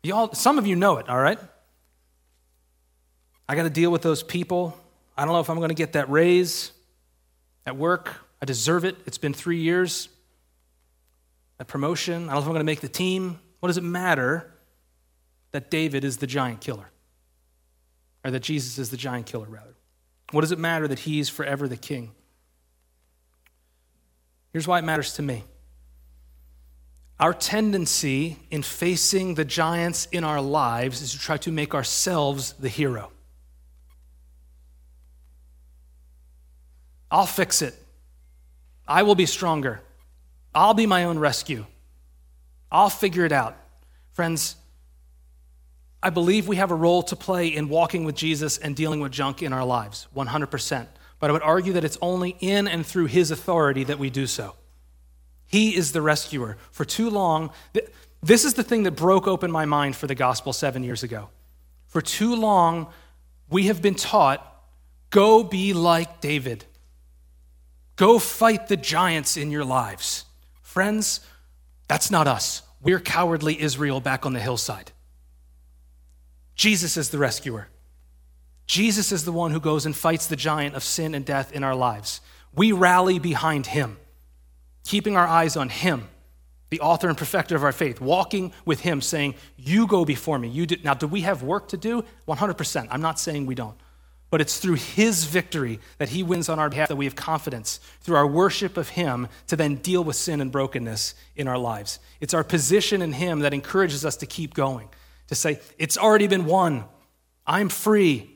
Y'all, 0.03 0.35
some 0.35 0.59
of 0.59 0.67
you 0.67 0.75
know 0.77 0.99
it, 0.99 1.09
all 1.09 1.21
right? 1.21 1.39
I 3.49 3.55
got 3.55 3.63
to 3.63 3.71
deal 3.71 3.91
with 3.91 4.03
those 4.03 4.23
people. 4.23 4.77
I 5.17 5.25
don't 5.25 5.35
know 5.35 5.41
if 5.41 5.51
I'm 5.51 5.59
going 5.59 5.69
to 5.69 5.75
get 5.75 5.93
that 5.93 6.11
raise 6.11 6.73
at 7.67 7.77
work. 7.77 8.15
I 8.41 8.45
deserve 8.45 8.85
it. 8.85 8.97
It's 9.07 9.19
been 9.19 9.35
three 9.35 9.59
years. 9.59 10.09
That 11.59 11.67
promotion. 11.67 12.15
I 12.15 12.27
don't 12.27 12.35
know 12.35 12.39
if 12.39 12.45
I'm 12.45 12.53
going 12.53 12.61
to 12.61 12.65
make 12.65 12.81
the 12.81 12.89
team. 12.89 13.39
What 13.61 13.69
does 13.69 13.77
it 13.77 13.85
matter 13.85 14.53
that 15.53 15.71
David 15.71 16.05
is 16.05 16.17
the 16.17 16.27
giant 16.27 16.61
killer? 16.61 16.93
or 18.25 18.31
that 18.31 18.41
Jesus 18.41 18.79
is 18.79 18.91
the 18.91 18.97
giant 18.97 19.27
killer, 19.27 19.47
rather? 19.49 19.75
What 20.31 20.43
does 20.43 20.53
it 20.53 20.59
matter 20.59 20.89
that 20.89 21.01
he's 21.01 21.29
forever 21.29 21.69
the 21.69 21.77
king? 21.77 22.13
Here's 24.53 24.67
why 24.67 24.79
it 24.79 24.83
matters 24.83 25.15
to 25.15 25.23
me. 25.23 25.45
Our 27.19 27.35
tendency 27.35 28.39
in 28.51 28.63
facing 28.63 29.35
the 29.35 29.45
giants 29.45 30.09
in 30.13 30.25
our 30.25 30.41
lives 30.41 31.03
is 31.03 31.13
to 31.13 31.19
try 31.19 31.37
to 31.39 31.53
make 31.53 31.75
ourselves 31.75 32.55
the 32.55 32.69
hero. 32.69 33.13
I'll 37.13 37.27
fix 37.27 37.61
it. 37.61 37.75
I 38.89 39.03
will 39.03 39.15
be 39.15 39.27
stronger. 39.27 39.81
I'll 40.55 40.75
be 40.75 40.87
my 40.87 41.05
own 41.05 41.19
rescue. 41.19 41.67
I'll 42.71 42.91
figure 42.91 43.27
it 43.27 43.33
out. 43.33 43.57
Friends, 44.15 44.57
I 46.03 46.11
believe 46.11 46.49
we 46.49 46.57
have 46.57 46.71
a 46.71 46.75
role 46.75 47.03
to 47.05 47.15
play 47.15 47.49
in 47.49 47.69
walking 47.69 48.05
with 48.05 48.17
Jesus 48.17 48.57
and 48.57 48.75
dealing 48.75 49.01
with 49.01 49.13
junk 49.13 49.43
in 49.43 49.53
our 49.53 49.65
lives, 49.65 50.09
100%. 50.17 50.87
But 51.21 51.31
I 51.31 51.33
would 51.35 51.43
argue 51.43 51.75
that 51.75 51.85
it's 51.85 51.99
only 52.01 52.37
in 52.41 52.67
and 52.67 52.85
through 52.85 53.07
his 53.07 53.31
authority 53.31 53.85
that 53.85 53.99
we 53.99 54.11
do 54.11 54.27
so. 54.27 54.57
He 55.47 55.77
is 55.77 55.93
the 55.93 56.03
rescuer. 56.03 56.57
For 56.71 56.87
too 56.87 57.11
long, 57.11 57.51
this 58.23 58.45
is 58.45 58.55
the 58.55 58.63
thing 58.63 58.85
that 58.85 58.93
broke 58.93 59.29
open 59.29 59.53
my 59.53 59.67
mind 59.67 59.97
for 59.97 60.07
the 60.07 60.15
gospel 60.15 60.55
seven 60.55 60.83
years 60.83 61.03
ago. 61.03 61.29
For 61.89 62.01
too 62.01 62.35
long, 62.35 62.89
we 63.51 63.67
have 63.67 63.83
been 63.83 63.95
taught 63.95 64.49
go 65.11 65.45
be 65.45 65.75
like 65.75 66.23
David, 66.23 66.65
go 67.97 68.19
fight 68.19 68.69
the 68.69 68.77
giants 68.77 69.37
in 69.37 69.51
your 69.51 69.65
lives. 69.65 70.25
Friends, 70.61 71.21
that's 71.89 72.11
not 72.11 72.27
us. 72.27 72.63
We're 72.81 73.01
cowardly 73.01 73.61
Israel 73.61 74.01
back 74.01 74.27
on 74.27 74.33
the 74.33 74.41
hillside. 74.41 74.93
Jesus 76.55 76.97
is 76.97 77.11
the 77.11 77.19
rescuer. 77.19 77.69
Jesus 78.67 79.13
is 79.13 79.25
the 79.25 79.33
one 79.33 79.51
who 79.51 79.61
goes 79.61 79.87
and 79.87 79.95
fights 79.95 80.27
the 80.27 80.37
giant 80.37 80.75
of 80.75 80.83
sin 80.83 81.15
and 81.15 81.25
death 81.25 81.53
in 81.53 81.65
our 81.65 81.75
lives. 81.75 82.21
We 82.55 82.73
rally 82.73 83.19
behind 83.19 83.67
him, 83.67 83.99
keeping 84.85 85.17
our 85.17 85.27
eyes 85.27 85.57
on 85.57 85.69
him, 85.69 86.09
the 86.71 86.81
author 86.81 87.09
and 87.09 87.19
perfecter 87.19 87.55
of 87.55 87.65
our 87.65 87.73
faith, 87.73 88.01
walking 88.01 88.53
with 88.65 88.81
him, 88.81 89.01
saying, 89.01 89.35
You 89.57 89.87
go 89.87 90.05
before 90.05 90.39
me. 90.39 90.49
You 90.49 90.67
do. 90.67 90.77
Now, 90.83 90.95
do 90.95 91.07
we 91.07 91.23
have 91.23 91.43
work 91.43 91.69
to 91.69 91.77
do? 91.77 92.05
100%. 92.27 92.89
I'm 92.91 93.03
not 93.03 93.21
saying 93.21 93.47
we 93.47 93.55
don't. 93.55 93.77
But 94.33 94.41
it's 94.41 94.59
through 94.59 94.77
his 94.77 95.25
victory 95.25 95.79
that 95.99 96.09
he 96.09 96.23
wins 96.23 96.49
on 96.49 96.59
our 96.59 96.71
behalf 96.71 96.89
that 96.89 96.97
we 96.97 97.05
have 97.05 97.15
confidence, 97.15 97.81
through 98.01 98.17
our 98.17 98.27
worship 98.27 98.79
of 98.79 98.89
him, 98.89 99.29
to 99.49 99.57
then 99.57 99.75
deal 99.77 100.03
with 100.03 100.17
sin 100.17 100.41
and 100.41 100.51
brokenness 100.51 101.15
in 101.37 101.47
our 101.47 101.59
lives. 101.59 101.99
It's 102.19 102.33
our 102.33 102.43
position 102.43 103.03
in 103.03 103.13
him 103.13 103.41
that 103.41 103.53
encourages 103.53 104.07
us 104.07 104.17
to 104.17 104.27
keep 104.27 104.55
going 104.55 104.89
to 105.29 105.35
say, 105.35 105.61
It's 105.79 105.99
already 105.99 106.29
been 106.29 106.47
won. 106.47 106.85
I'm 107.47 107.69
free. 107.69 108.31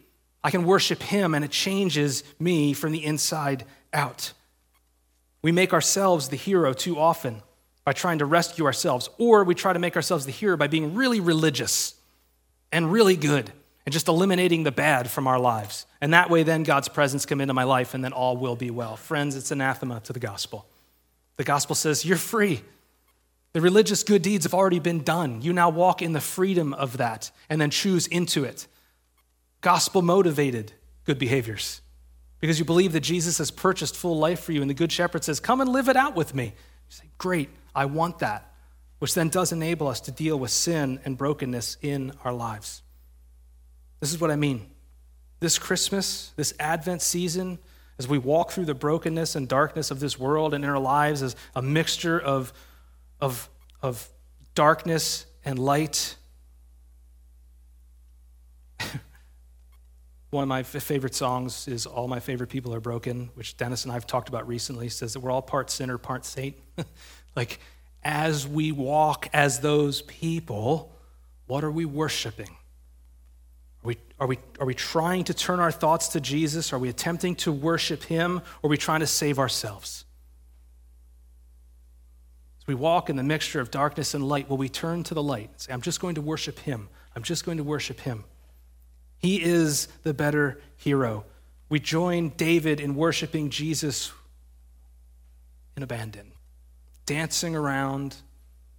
I 0.45 0.51
can 0.51 0.65
worship 0.65 1.03
Him, 1.03 1.35
and 1.35 1.45
it 1.45 1.51
changes 1.51 2.25
me 2.39 2.73
from 2.73 2.93
the 2.93 3.05
inside 3.05 3.65
out. 3.93 4.33
We 5.43 5.51
make 5.51 5.73
ourselves 5.73 6.29
the 6.29 6.37
hero 6.37 6.73
too 6.73 6.99
often 6.99 7.43
by 7.85 7.93
trying 7.93 8.19
to 8.19 8.27
rescue 8.27 8.65
ourselves, 8.65 9.09
or 9.19 9.45
we 9.45 9.55
try 9.55 9.73
to 9.73 9.79
make 9.79 9.97
ourselves 9.97 10.27
the 10.27 10.33
hero 10.33 10.57
by 10.57 10.67
being 10.67 10.95
really 10.95 11.21
religious 11.21 11.95
and 12.71 12.93
really 12.93 13.17
good 13.17 13.53
and 13.87 13.93
just 13.93 14.09
eliminating 14.09 14.65
the 14.65 14.73
bad 14.73 15.09
from 15.09 15.29
our 15.29 15.39
lives. 15.39 15.87
And 16.01 16.13
that 16.13 16.29
way, 16.29 16.43
then 16.43 16.65
God's 16.65 16.89
presence 16.89 17.25
come 17.25 17.41
into 17.41 17.55
my 17.55 17.63
life, 17.63 17.95
and 17.95 18.05
then 18.05 18.13
all 18.13 18.37
will 18.37 18.57
be 18.57 18.71
well. 18.71 18.97
Friends, 18.97 19.37
it's 19.37 19.53
anathema 19.53 20.01
to 20.01 20.13
the 20.13 20.21
gospel. 20.21 20.67
The 21.37 21.45
gospel 21.45 21.77
says, 21.77 22.05
You're 22.05 22.19
free. 22.19 22.63
The 23.53 23.61
religious 23.63 24.03
good 24.03 24.21
deeds 24.21 24.45
have 24.45 24.53
already 24.53 24.81
been 24.81 25.03
done. 25.03 25.41
You 25.41 25.55
now 25.55 25.71
walk 25.71 26.03
in 26.03 26.13
the 26.13 26.21
freedom 26.21 26.75
of 26.75 26.99
that 26.99 27.31
and 27.49 27.59
then 27.59 27.71
choose 27.71 28.07
into 28.07 28.45
it. 28.45 28.67
gospel 29.63 30.03
motivated 30.03 30.73
good 31.05 31.19
behaviors 31.19 31.81
because 32.41 32.59
you 32.59 32.65
believe 32.65 32.93
that 32.93 33.01
Jesus 33.01 33.39
has 33.39 33.51
purchased 33.51 33.97
full 33.97 34.19
life 34.19 34.41
for 34.41 34.53
you, 34.53 34.61
and 34.61 34.69
the 34.69 34.75
Good 34.75 34.93
Shepherd 34.93 35.25
says, 35.25 35.41
Come 35.41 35.61
and 35.61 35.71
live 35.71 35.89
it 35.89 35.97
out 35.97 36.15
with 36.15 36.35
me. 36.35 36.45
You 36.45 36.53
say, 36.89 37.05
Great, 37.19 37.51
I 37.75 37.85
want 37.85 38.19
that, 38.19 38.53
which 38.99 39.15
then 39.15 39.29
does 39.29 39.53
enable 39.53 39.87
us 39.87 40.01
to 40.01 40.11
deal 40.11 40.39
with 40.39 40.51
sin 40.51 41.01
and 41.05 41.17
brokenness 41.17 41.79
in 41.81 42.13
our 42.25 42.33
lives. 42.33 42.83
This 44.01 44.13
is 44.13 44.21
what 44.21 44.31
I 44.31 44.37
mean. 44.37 44.67
This 45.41 45.59
Christmas, 45.59 46.33
this 46.37 46.55
Advent 46.59 47.03
season, 47.03 47.59
as 47.99 48.07
we 48.07 48.19
walk 48.19 48.51
through 48.51 48.67
the 48.67 48.75
brokenness 48.75 49.35
and 49.37 49.49
darkness 49.49 49.91
of 49.91 50.01
this 50.01 50.19
world 50.19 50.53
and 50.55 50.65
in 50.65 50.71
our 50.71 50.79
lives 50.79 51.23
as 51.23 51.35
a 51.55 51.63
mixture 51.63 52.19
of, 52.19 52.53
of, 53.21 53.49
of 53.83 54.09
darkness 54.55 55.25
and 55.45 55.59
light. 55.59 56.17
One 60.31 60.43
of 60.43 60.49
my 60.49 60.63
favorite 60.63 61.15
songs 61.15 61.69
is 61.69 61.87
All 61.87 62.09
My 62.09 62.21
Favorite 62.21 62.49
People 62.49 62.75
Are 62.75 62.81
Broken, 62.81 63.31
which 63.35 63.57
Dennis 63.57 63.85
and 63.85 63.93
I 63.93 63.95
have 63.95 64.07
talked 64.07 64.29
about 64.29 64.47
recently. 64.47 64.91
Says 64.91 65.15
that 65.15 65.21
we're 65.21 65.31
all 65.31 65.41
part 65.41 65.71
sinner, 65.71 65.97
part 65.97 66.27
saint. 66.27 66.57
like, 67.37 67.61
as 68.03 68.47
we 68.47 68.73
walk 68.73 69.29
as 69.33 69.61
those 69.61 70.03
people, 70.03 70.93
what 71.47 71.65
are 71.65 71.71
we 71.71 71.87
worshiping? 71.87 72.57
Are 73.87 73.91
we, 73.91 73.99
are, 74.19 74.27
we, 74.27 74.39
are 74.59 74.67
we 74.67 74.75
trying 74.75 75.23
to 75.25 75.35
turn 75.35 75.61
our 75.61 75.71
thoughts 75.71 76.09
to 76.09 76.21
Jesus? 76.21 76.73
Are 76.73 76.79
we 76.79 76.89
attempting 76.89 77.37
to 77.37 77.53
worship 77.53 78.03
Him? 78.03 78.39
Or 78.61 78.67
are 78.67 78.71
we 78.71 78.77
trying 78.77 78.99
to 78.99 79.07
save 79.07 79.39
ourselves? 79.39 80.05
As 82.61 82.67
we 82.67 82.75
walk 82.75 83.09
in 83.09 83.15
the 83.15 83.23
mixture 83.23 83.61
of 83.61 83.71
darkness 83.71 84.13
and 84.13 84.27
light, 84.27 84.51
will 84.51 84.57
we 84.57 84.69
turn 84.69 85.05
to 85.05 85.15
the 85.15 85.23
light 85.23 85.51
and 85.53 85.61
say, 85.61 85.73
I'm 85.73 85.83
just 85.83 86.01
going 86.01 86.17
to 86.17 86.21
worship 86.21 86.59
Him? 86.59 86.89
I'm 87.15 87.23
just 87.23 87.45
going 87.45 87.59
to 87.59 87.63
worship 87.63 88.01
Him. 88.01 88.25
He 89.19 89.41
is 89.41 89.87
the 90.03 90.13
better 90.13 90.61
hero. 90.77 91.25
We 91.69 91.79
join 91.79 92.31
David 92.31 92.81
in 92.81 92.97
worshiping 92.97 93.51
Jesus 93.51 94.13
in 95.77 95.85
abandon, 95.85 96.33
dancing 97.05 97.55
around, 97.55 98.17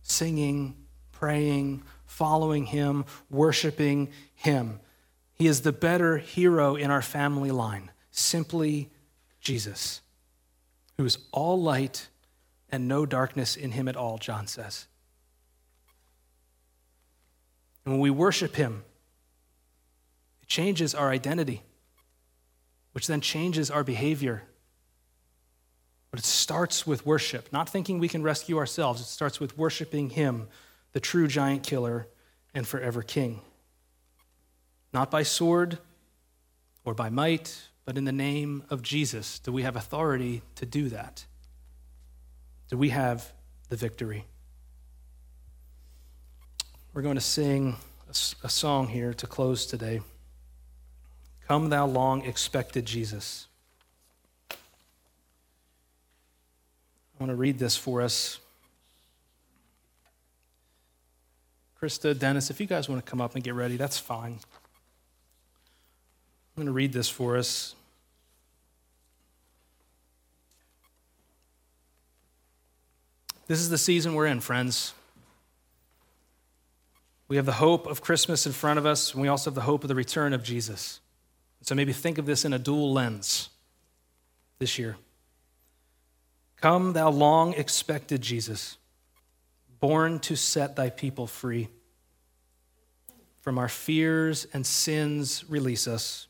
singing, 0.02 0.76
praying, 1.14 1.84
following 2.08 2.66
Him, 2.66 3.06
worshiping 3.30 4.10
Him. 4.36 4.82
He 5.38 5.48
is 5.48 5.62
the 5.62 5.72
better 5.72 6.18
hero 6.18 6.76
in 6.76 6.90
our 6.90 7.02
family 7.02 7.52
line, 7.52 7.92
simply 8.10 8.90
Jesus, 9.40 10.02
who 10.98 11.06
is 11.06 11.20
all 11.32 11.62
light 11.62 12.08
and 12.70 12.88
no 12.88 13.06
darkness 13.06 13.56
in 13.56 13.72
him 13.72 13.88
at 13.88 13.96
all, 13.96 14.18
John 14.18 14.48
says. 14.48 14.88
And 17.86 17.94
when 17.94 18.02
we 18.02 18.10
worship 18.10 18.56
him, 18.56 18.84
it 20.42 20.48
changes 20.48 20.96
our 20.96 21.10
identity, 21.10 21.62
which 22.94 23.08
then 23.08 23.22
changes 23.22 23.70
our 23.70 23.84
behavior. 23.84 24.44
But 26.10 26.20
it 26.20 26.26
starts 26.26 26.88
with 26.88 27.06
worship, 27.06 27.54
not 27.54 27.70
thinking 27.70 28.00
we 28.00 28.10
can 28.10 28.24
rescue 28.24 28.58
ourselves. 28.58 29.02
It 29.02 29.06
starts 29.06 29.40
with 29.40 29.58
worshiping 29.58 30.10
him, 30.10 30.48
the 30.94 31.00
true 31.00 31.28
giant 31.28 31.62
killer 31.62 32.08
and 32.56 32.68
forever 32.68 33.04
king 33.04 33.42
not 34.98 35.12
by 35.12 35.22
sword 35.22 35.78
or 36.84 36.96
by 36.96 37.08
might, 37.08 37.68
but 37.86 38.00
in 38.00 38.06
the 38.06 38.12
name 38.12 38.64
of 38.72 38.82
Jesus. 38.82 39.38
Do 39.38 39.52
we 39.52 39.62
have 39.62 39.76
authority 39.76 40.42
to 40.56 40.66
do 40.66 40.90
that? 40.90 41.24
Do 42.72 42.80
we 42.80 42.90
have 42.90 43.32
the 43.70 43.76
victory? 43.76 44.26
We're 46.96 47.04
going 47.04 47.14
to 47.14 47.22
sing 47.22 47.76
a, 48.10 48.50
song 48.50 48.88
here 48.88 49.14
to 49.14 49.28
close 49.28 49.68
today. 49.68 50.02
Come, 51.48 51.70
thou 51.70 51.86
long 51.86 52.26
expected 52.26 52.88
Jesus. 52.88 53.46
I 54.50 54.56
want 57.20 57.30
to 57.30 57.36
read 57.36 57.60
this 57.60 57.78
for 57.78 58.02
us. 58.02 58.40
Krista, 61.80 62.18
Dennis, 62.18 62.50
if 62.50 62.60
you 62.60 62.66
guys 62.66 62.90
want 62.90 63.06
to 63.06 63.08
come 63.08 63.22
up 63.22 63.36
and 63.36 63.44
get 63.44 63.54
ready, 63.54 63.78
that's 63.78 64.00
fine. 64.00 64.40
I'm 66.58 66.64
going 66.64 66.74
to 66.74 66.76
read 66.76 66.92
this 66.92 67.08
for 67.08 67.38
us. 67.38 67.76
This 73.46 73.60
is 73.60 73.70
the 73.70 73.78
season 73.78 74.16
we're 74.16 74.26
in, 74.26 74.40
friends. 74.40 74.96
We 77.28 77.36
have 77.36 77.46
the 77.46 77.52
hope 77.52 77.86
of 77.86 78.02
Christmas 78.02 78.48
in 78.48 78.54
front 78.54 78.80
of 78.80 78.88
us, 78.88 79.14
and 79.14 79.22
we 79.22 79.28
also 79.28 79.52
have 79.52 79.56
the 79.56 79.62
hope 79.62 79.84
of 79.84 79.88
the 79.88 79.94
return 79.94 80.34
of 80.34 80.42
Jesus. 80.42 81.00
So 81.62 81.76
maybe 81.76 81.94
think 81.94 82.18
of 82.18 82.26
this 82.26 82.44
in 82.44 82.54
a 82.54 82.60
dual 82.60 82.92
lens 82.92 83.50
this 84.58 84.80
year. 84.80 84.98
Come, 86.60 86.94
thou 86.94 87.12
long 87.12 87.54
expected 87.54 88.22
Jesus, 88.22 88.80
born 89.80 90.18
to 90.22 90.36
set 90.36 90.76
thy 90.76 90.90
people 90.90 91.28
free. 91.28 91.68
From 93.42 93.60
our 93.60 93.70
fears 93.70 94.48
and 94.54 94.66
sins, 94.66 95.46
release 95.48 95.88
us 95.88 96.28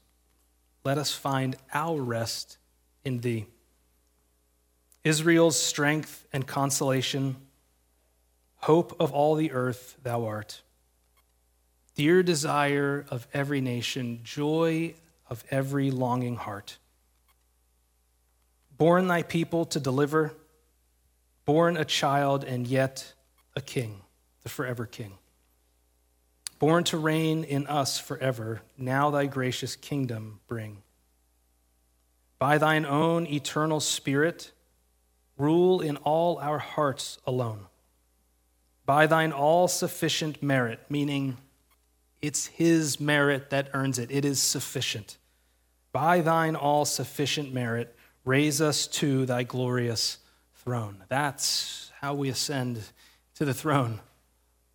let 0.88 0.98
us 0.98 1.12
find 1.12 1.58
our 1.74 2.02
rest 2.02 2.58
in 3.04 3.20
thee. 3.20 3.46
Israel's 5.04 5.62
strength 5.62 6.26
and 6.32 6.48
consolation, 6.48 7.36
hope 8.56 8.96
of 8.98 9.12
all 9.12 9.36
the 9.36 9.52
earth, 9.52 9.98
thou 10.02 10.24
art. 10.24 10.62
Dear 11.96 12.24
desire 12.24 13.06
of 13.10 13.28
every 13.34 13.60
nation, 13.60 14.22
joy 14.24 14.94
of 15.30 15.44
every 15.52 15.92
longing 15.92 16.38
heart. 16.38 16.78
Born 18.78 19.10
thy 19.10 19.24
people 19.24 19.66
to 19.66 19.82
deliver, 19.82 20.36
born 21.44 21.76
a 21.76 21.84
child 21.84 22.46
and 22.46 22.66
yet 22.66 23.14
a 23.58 23.62
king, 23.62 24.04
the 24.44 24.48
forever 24.48 24.86
king. 24.86 25.18
Born 26.60 26.84
to 26.86 26.98
reign 26.98 27.44
in 27.44 27.68
us 27.68 28.00
forever, 28.00 28.62
now 28.78 29.12
thy 29.12 29.28
gracious 29.28 29.76
kingdom 29.76 30.40
bring. 30.48 30.82
By 32.40 32.58
thine 32.58 32.86
own 32.86 33.28
eternal 33.28 33.80
spirit, 33.80 34.52
rule 35.38 35.82
in 35.82 35.98
all 35.98 36.38
our 36.40 36.58
hearts 36.58 37.20
alone. 37.26 37.68
By 38.86 39.06
thine 39.06 39.32
all 39.32 39.68
sufficient 39.68 40.42
merit, 40.42 40.80
meaning 40.90 41.38
it's 42.22 42.48
his 42.48 43.00
merit 43.00 43.50
that 43.52 43.70
earns 43.74 44.00
it, 44.00 44.10
it 44.12 44.26
is 44.26 44.42
sufficient. 44.42 45.18
By 45.92 46.22
thine 46.22 46.56
all 46.56 46.86
sufficient 46.86 47.54
merit, 47.54 47.96
raise 48.26 48.62
us 48.62 48.88
to 48.88 49.26
thy 49.26 49.44
glorious 49.44 50.18
throne. 50.56 51.04
That's 51.08 51.92
how 52.02 52.14
we 52.14 52.30
ascend 52.30 52.82
to 53.36 53.46
the 53.46 53.54
throne 53.54 54.00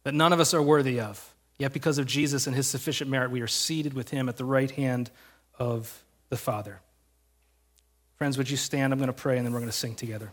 that 0.05 0.14
none 0.14 0.33
of 0.33 0.40
us 0.40 0.55
are 0.55 0.62
worthy 0.62 1.01
of. 1.01 1.32
Yet, 1.59 1.73
because 1.73 1.99
of 1.99 2.07
Jesus 2.07 2.47
and 2.47 2.57
his 2.57 2.67
sufficient 2.67 3.11
merit, 3.11 3.31
we 3.31 3.41
are 3.41 3.47
seated 3.47 3.95
with 3.95 4.11
him 4.11 4.29
at 4.29 4.37
the 4.37 4.45
right 4.45 4.71
hand 4.71 5.11
of 5.59 6.03
the 6.29 6.37
Father. 6.37 6.81
Friends, 8.17 8.38
would 8.38 8.51
you 8.51 8.57
stand? 8.57 8.93
I'm 8.93 8.99
going 8.99 9.09
to 9.09 9.12
pray 9.12 9.37
and 9.37 9.47
then 9.47 9.53
we're 9.53 9.61
going 9.61 9.71
to 9.71 9.77
sing 9.77 9.95
together. 9.95 10.33